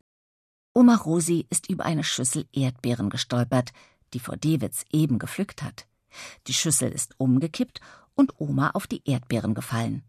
Oma 0.74 0.96
Rosi 0.96 1.46
ist 1.48 1.70
über 1.70 1.86
eine 1.86 2.04
Schüssel 2.04 2.46
Erdbeeren 2.52 3.08
gestolpert, 3.08 3.72
die 4.12 4.20
Frau 4.20 4.36
Dewitz 4.36 4.84
eben 4.92 5.18
gepflückt 5.18 5.62
hat. 5.62 5.86
Die 6.46 6.52
Schüssel 6.52 6.92
ist 6.92 7.18
umgekippt 7.18 7.80
und 8.14 8.38
Oma 8.38 8.72
auf 8.74 8.86
die 8.86 9.00
Erdbeeren 9.08 9.54
gefallen. 9.54 10.02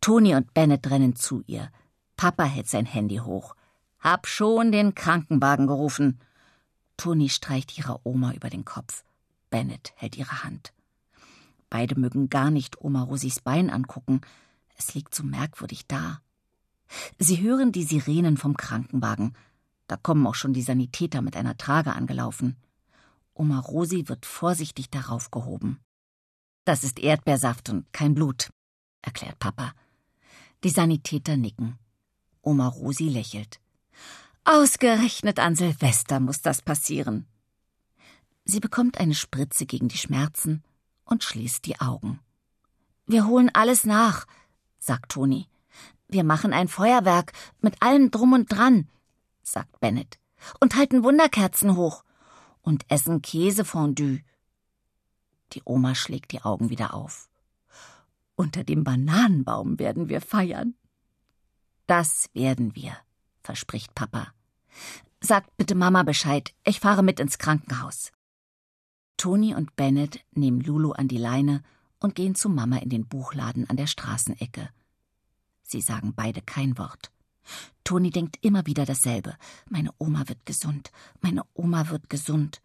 Toni 0.00 0.34
und 0.34 0.54
Bennett 0.54 0.88
rennen 0.88 1.14
zu 1.14 1.42
ihr. 1.46 1.70
Papa 2.16 2.44
hält 2.44 2.70
sein 2.70 2.86
Handy 2.86 3.16
hoch. 3.16 3.56
Hab 3.98 4.26
schon 4.26 4.72
den 4.72 4.94
Krankenwagen 4.94 5.66
gerufen. 5.66 6.18
Toni 6.96 7.28
streicht 7.28 7.76
ihrer 7.76 8.06
Oma 8.06 8.32
über 8.32 8.48
den 8.48 8.64
Kopf. 8.64 9.04
Bennett 9.50 9.92
hält 9.96 10.16
ihre 10.16 10.44
Hand. 10.44 10.72
Beide 11.68 12.00
mögen 12.00 12.30
gar 12.30 12.50
nicht 12.50 12.80
Oma 12.80 13.02
Rosis 13.02 13.40
Bein 13.40 13.68
angucken. 13.68 14.22
Es 14.78 14.94
liegt 14.94 15.14
so 15.14 15.24
merkwürdig 15.24 15.86
da. 15.86 16.22
Sie 17.18 17.42
hören 17.42 17.72
die 17.72 17.84
Sirenen 17.84 18.36
vom 18.36 18.56
Krankenwagen. 18.56 19.34
Da 19.88 19.96
kommen 19.96 20.26
auch 20.26 20.34
schon 20.34 20.54
die 20.54 20.62
Sanitäter 20.62 21.20
mit 21.20 21.36
einer 21.36 21.56
Trage 21.56 21.92
angelaufen. 21.92 22.56
Oma 23.34 23.58
Rosi 23.58 24.08
wird 24.08 24.24
vorsichtig 24.24 24.88
darauf 24.90 25.30
gehoben. 25.30 25.80
Das 26.64 26.84
ist 26.84 26.98
Erdbeersaft 26.98 27.68
und 27.70 27.92
kein 27.92 28.14
Blut, 28.14 28.50
erklärt 29.02 29.38
Papa. 29.38 29.72
Die 30.64 30.70
Sanitäter 30.70 31.36
nicken. 31.36 31.78
Oma 32.42 32.68
Rosi 32.68 33.08
lächelt. 33.08 33.60
Ausgerechnet 34.44 35.38
an 35.38 35.54
Silvester 35.54 36.20
muss 36.20 36.40
das 36.40 36.62
passieren. 36.62 37.26
Sie 38.44 38.60
bekommt 38.60 38.98
eine 38.98 39.14
Spritze 39.14 39.66
gegen 39.66 39.88
die 39.88 39.98
Schmerzen 39.98 40.62
und 41.04 41.22
schließt 41.22 41.66
die 41.66 41.80
Augen. 41.80 42.20
Wir 43.06 43.26
holen 43.26 43.50
alles 43.52 43.84
nach, 43.84 44.26
sagt 44.78 45.12
Toni. 45.12 45.48
Wir 46.08 46.24
machen 46.24 46.52
ein 46.52 46.68
Feuerwerk 46.68 47.32
mit 47.60 47.82
allem 47.82 48.10
drum 48.10 48.32
und 48.32 48.46
dran 48.46 48.88
sagt 49.52 49.80
Bennett, 49.80 50.18
und 50.60 50.76
halten 50.76 51.02
Wunderkerzen 51.02 51.76
hoch 51.76 52.04
und 52.62 52.84
essen 52.88 53.22
Käsefondue. 53.22 54.20
Die 55.52 55.62
Oma 55.64 55.94
schlägt 55.94 56.32
die 56.32 56.42
Augen 56.42 56.70
wieder 56.70 56.94
auf. 56.94 57.28
Unter 58.36 58.62
dem 58.62 58.84
Bananenbaum 58.84 59.78
werden 59.78 60.08
wir 60.08 60.20
feiern. 60.20 60.74
Das 61.86 62.28
werden 62.34 62.76
wir, 62.76 62.96
verspricht 63.42 63.94
Papa. 63.94 64.28
Sagt 65.20 65.56
bitte 65.56 65.74
Mama 65.74 66.02
Bescheid, 66.04 66.54
ich 66.64 66.78
fahre 66.78 67.02
mit 67.02 67.18
ins 67.18 67.38
Krankenhaus. 67.38 68.12
Toni 69.16 69.54
und 69.54 69.74
Bennett 69.74 70.20
nehmen 70.32 70.60
Lulu 70.60 70.92
an 70.92 71.08
die 71.08 71.18
Leine 71.18 71.64
und 72.00 72.14
gehen 72.14 72.34
zu 72.34 72.48
Mama 72.48 72.78
in 72.78 72.90
den 72.90 73.06
Buchladen 73.06 73.68
an 73.68 73.76
der 73.76 73.86
Straßenecke. 73.86 74.68
Sie 75.62 75.80
sagen 75.80 76.14
beide 76.14 76.40
kein 76.42 76.78
Wort. 76.78 77.12
Toni 77.84 78.10
denkt 78.10 78.38
immer 78.42 78.66
wieder 78.66 78.84
dasselbe. 78.84 79.36
Meine 79.68 79.90
Oma 79.98 80.28
wird 80.28 80.44
gesund. 80.46 80.90
Meine 81.20 81.42
Oma 81.54 81.88
wird 81.88 82.10
gesund. 82.10 82.62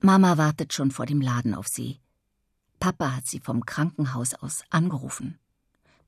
Mama 0.00 0.36
wartet 0.38 0.72
schon 0.72 0.90
vor 0.90 1.06
dem 1.06 1.20
Laden 1.20 1.54
auf 1.54 1.68
sie. 1.68 2.00
Papa 2.80 3.16
hat 3.16 3.26
sie 3.26 3.40
vom 3.40 3.64
Krankenhaus 3.66 4.34
aus 4.34 4.62
angerufen. 4.70 5.38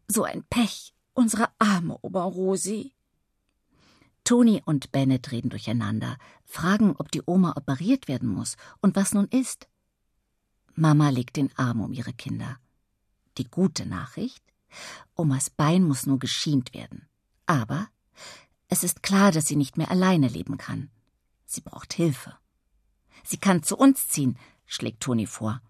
So 0.08 0.24
ein 0.24 0.44
Pech, 0.44 0.94
unsere 1.14 1.48
arme 1.58 1.98
Oma 2.02 2.24
Rosi. 2.24 2.92
Toni 4.24 4.62
und 4.64 4.92
Bennett 4.92 5.32
reden 5.32 5.50
durcheinander, 5.50 6.16
fragen, 6.44 6.94
ob 6.96 7.10
die 7.10 7.22
Oma 7.26 7.54
operiert 7.56 8.06
werden 8.06 8.28
muss 8.28 8.56
und 8.80 8.94
was 8.94 9.14
nun 9.14 9.26
ist. 9.28 9.68
Mama 10.74 11.10
legt 11.10 11.36
den 11.36 11.56
Arm 11.56 11.80
um 11.80 11.92
ihre 11.92 12.12
Kinder. 12.12 12.58
Die 13.38 13.48
gute 13.48 13.86
Nachricht? 13.86 14.42
Omas 15.14 15.50
Bein 15.50 15.84
muss 15.84 16.06
nur 16.06 16.18
geschient 16.18 16.74
werden. 16.74 17.08
Aber 17.46 17.88
es 18.68 18.84
ist 18.84 19.02
klar, 19.02 19.32
dass 19.32 19.46
sie 19.46 19.56
nicht 19.56 19.76
mehr 19.76 19.90
alleine 19.90 20.28
leben 20.28 20.56
kann. 20.56 20.90
Sie 21.44 21.60
braucht 21.60 21.92
Hilfe. 21.92 22.36
Sie 23.24 23.38
kann 23.38 23.62
zu 23.62 23.76
uns 23.76 24.08
ziehen, 24.08 24.38
schlägt 24.66 25.00
Toni 25.00 25.26
vor. 25.26 25.60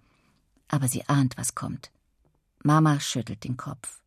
Aber 0.68 0.86
sie 0.86 1.08
ahnt, 1.08 1.36
was 1.38 1.54
kommt. 1.54 1.90
Mama 2.62 3.00
schüttelt 3.00 3.44
den 3.44 3.56
Kopf. 3.56 4.02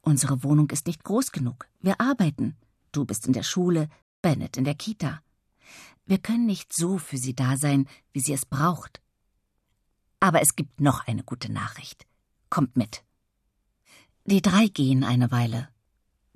Unsere 0.00 0.44
Wohnung 0.44 0.70
ist 0.70 0.86
nicht 0.86 1.02
groß 1.02 1.32
genug. 1.32 1.68
Wir 1.80 2.00
arbeiten. 2.00 2.56
Du 2.92 3.04
bist 3.04 3.26
in 3.26 3.32
der 3.32 3.42
Schule, 3.42 3.88
Bennett 4.20 4.56
in 4.56 4.64
der 4.64 4.76
Kita. 4.76 5.20
Wir 6.06 6.18
können 6.18 6.46
nicht 6.46 6.72
so 6.72 6.98
für 6.98 7.18
sie 7.18 7.34
da 7.34 7.56
sein, 7.56 7.88
wie 8.12 8.20
sie 8.20 8.32
es 8.32 8.46
braucht. 8.46 9.01
Aber 10.22 10.40
es 10.40 10.54
gibt 10.54 10.80
noch 10.80 11.08
eine 11.08 11.24
gute 11.24 11.50
Nachricht. 11.50 12.06
Kommt 12.48 12.76
mit. 12.76 13.02
Die 14.24 14.40
drei 14.40 14.68
gehen 14.68 15.02
eine 15.02 15.32
Weile. 15.32 15.68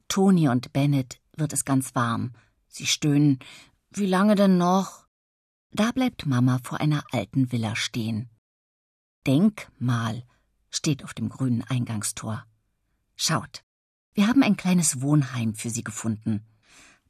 Toni 0.09 0.49
und 0.49 0.73
Bennett 0.73 1.21
wird 1.37 1.53
es 1.53 1.65
ganz 1.65 1.95
warm. 1.95 2.33
Sie 2.67 2.87
stöhnen. 2.87 3.39
Wie 3.91 4.07
lange 4.07 4.35
denn 4.35 4.59
noch? 4.59 5.07
Da 5.71 5.93
bleibt 5.93 6.27
Mama 6.27 6.59
vor 6.65 6.81
einer 6.81 7.05
alten 7.13 7.53
Villa 7.53 7.77
stehen. 7.77 8.29
Denkmal 9.25 10.25
steht 10.69 11.05
auf 11.05 11.15
dem 11.15 11.29
grünen 11.29 11.63
Eingangstor. 11.63 12.45
Schaut, 13.15 13.63
wir 14.15 14.27
haben 14.27 14.43
ein 14.43 14.57
kleines 14.57 15.01
Wohnheim 15.01 15.55
für 15.55 15.71
sie 15.71 15.85
gefunden. 15.85 16.45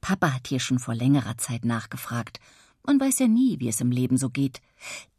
Papa 0.03 0.35
hat 0.35 0.49
hier 0.49 0.61
schon 0.61 0.79
vor 0.79 0.95
längerer 0.95 1.39
Zeit 1.39 1.65
nachgefragt. 1.65 2.39
Man 2.87 3.01
weiß 3.01 3.19
ja 3.19 3.27
nie, 3.27 3.59
wie 3.59 3.69
es 3.69 3.81
im 3.81 3.91
Leben 3.91 4.17
so 4.17 4.31
geht. 4.31 4.63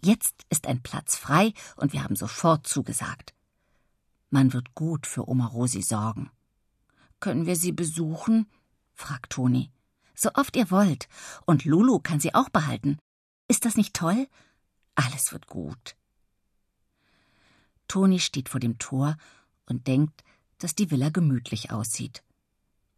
Jetzt 0.01 0.45
ist 0.49 0.68
ein 0.68 0.82
Platz 0.82 1.18
frei 1.18 1.53
und 1.76 1.91
wir 1.91 2.03
haben 2.03 2.15
sofort 2.15 2.65
zugesagt. 2.65 3.34
Man 4.30 4.53
wird 4.53 4.74
gut 4.74 5.05
für 5.05 5.28
Oma 5.28 5.47
Rosi 5.47 5.82
sorgen. 5.82 6.32
Können 7.20 7.45
wir 7.45 7.55
sie 7.55 7.74
besuchen? 7.74 8.47
fragt 8.93 9.34
Toni. 9.34 9.70
So 10.15 10.32
oft 10.34 10.55
ihr 10.55 10.72
wollt. 10.72 11.09
Und 11.45 11.65
Lulu 11.65 11.99
kann 11.99 12.20
sie 12.20 12.34
auch 12.34 12.49
behalten. 12.49 12.97
Ist 13.47 13.65
das 13.65 13.76
nicht 13.76 13.93
toll? 13.93 14.28
Alles 14.95 15.32
wird 15.32 15.47
gut. 15.47 15.95
Toni 17.88 18.20
steht 18.20 18.49
vor 18.49 18.59
dem 18.59 18.78
Tor 18.80 19.18
und 19.65 19.88
denkt, 19.88 20.24
dass 20.57 20.74
die 20.74 20.89
Villa 20.89 21.09
gemütlich 21.09 21.72
aussieht. 21.72 22.24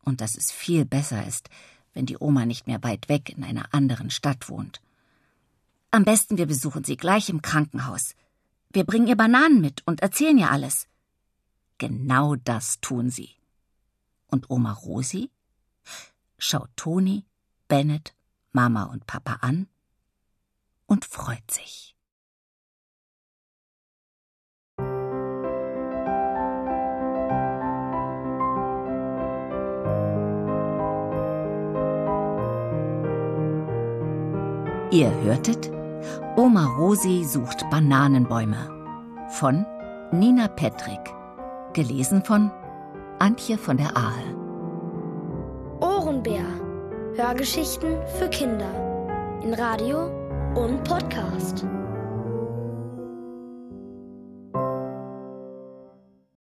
Und 0.04 0.22
dass 0.22 0.36
es 0.36 0.52
viel 0.52 0.86
besser 0.86 1.28
ist, 1.28 1.50
wenn 1.94 2.06
die 2.06 2.18
Oma 2.20 2.46
nicht 2.46 2.68
mehr 2.68 2.84
weit 2.84 3.10
weg 3.10 3.30
in 3.30 3.44
einer 3.44 3.74
anderen 3.74 4.10
Stadt 4.10 4.50
wohnt. 4.50 4.82
Am 5.92 6.06
besten 6.06 6.38
wir 6.38 6.46
besuchen 6.46 6.84
sie 6.84 6.98
gleich 6.98 7.30
im 7.30 7.42
Krankenhaus. 7.42 8.16
Wir 8.72 8.84
bringen 8.84 9.08
ihr 9.08 9.18
Bananen 9.18 9.62
mit 9.62 9.82
und 9.88 10.02
erzählen 10.02 10.38
ihr 10.38 10.52
alles. 10.52 10.88
Genau 11.80 12.36
das 12.36 12.80
tun 12.82 13.10
sie. 13.10 13.32
Und 14.28 14.50
Oma 14.50 14.74
Rosi 14.74 15.32
schaut 16.38 16.70
Toni, 16.76 17.26
Bennett, 17.68 18.14
Mama 18.52 18.84
und 18.84 19.08
Papa 19.08 19.40
an 19.42 19.68
und 20.86 21.06
freut 21.06 21.50
sich. 21.50 21.96
Ihr 34.92 35.12
hörtet 35.22 35.70
Oma 36.36 36.66
Rosi 36.66 37.24
sucht 37.24 37.70
Bananenbäume 37.70 38.58
von 39.30 39.64
Nina 40.12 40.48
Petrick. 40.48 41.00
Gelesen 41.74 42.24
von 42.24 42.50
Antje 43.20 43.60
von 43.60 43.78
der 43.78 43.96
Ahe. 43.96 44.36
Ohrenbär. 45.80 46.42
Hörgeschichten 47.16 47.98
für 48.18 48.30
Kinder. 48.30 48.72
In 49.44 49.54
Radio 49.54 50.08
und 50.56 50.84
Podcast. 50.84 51.68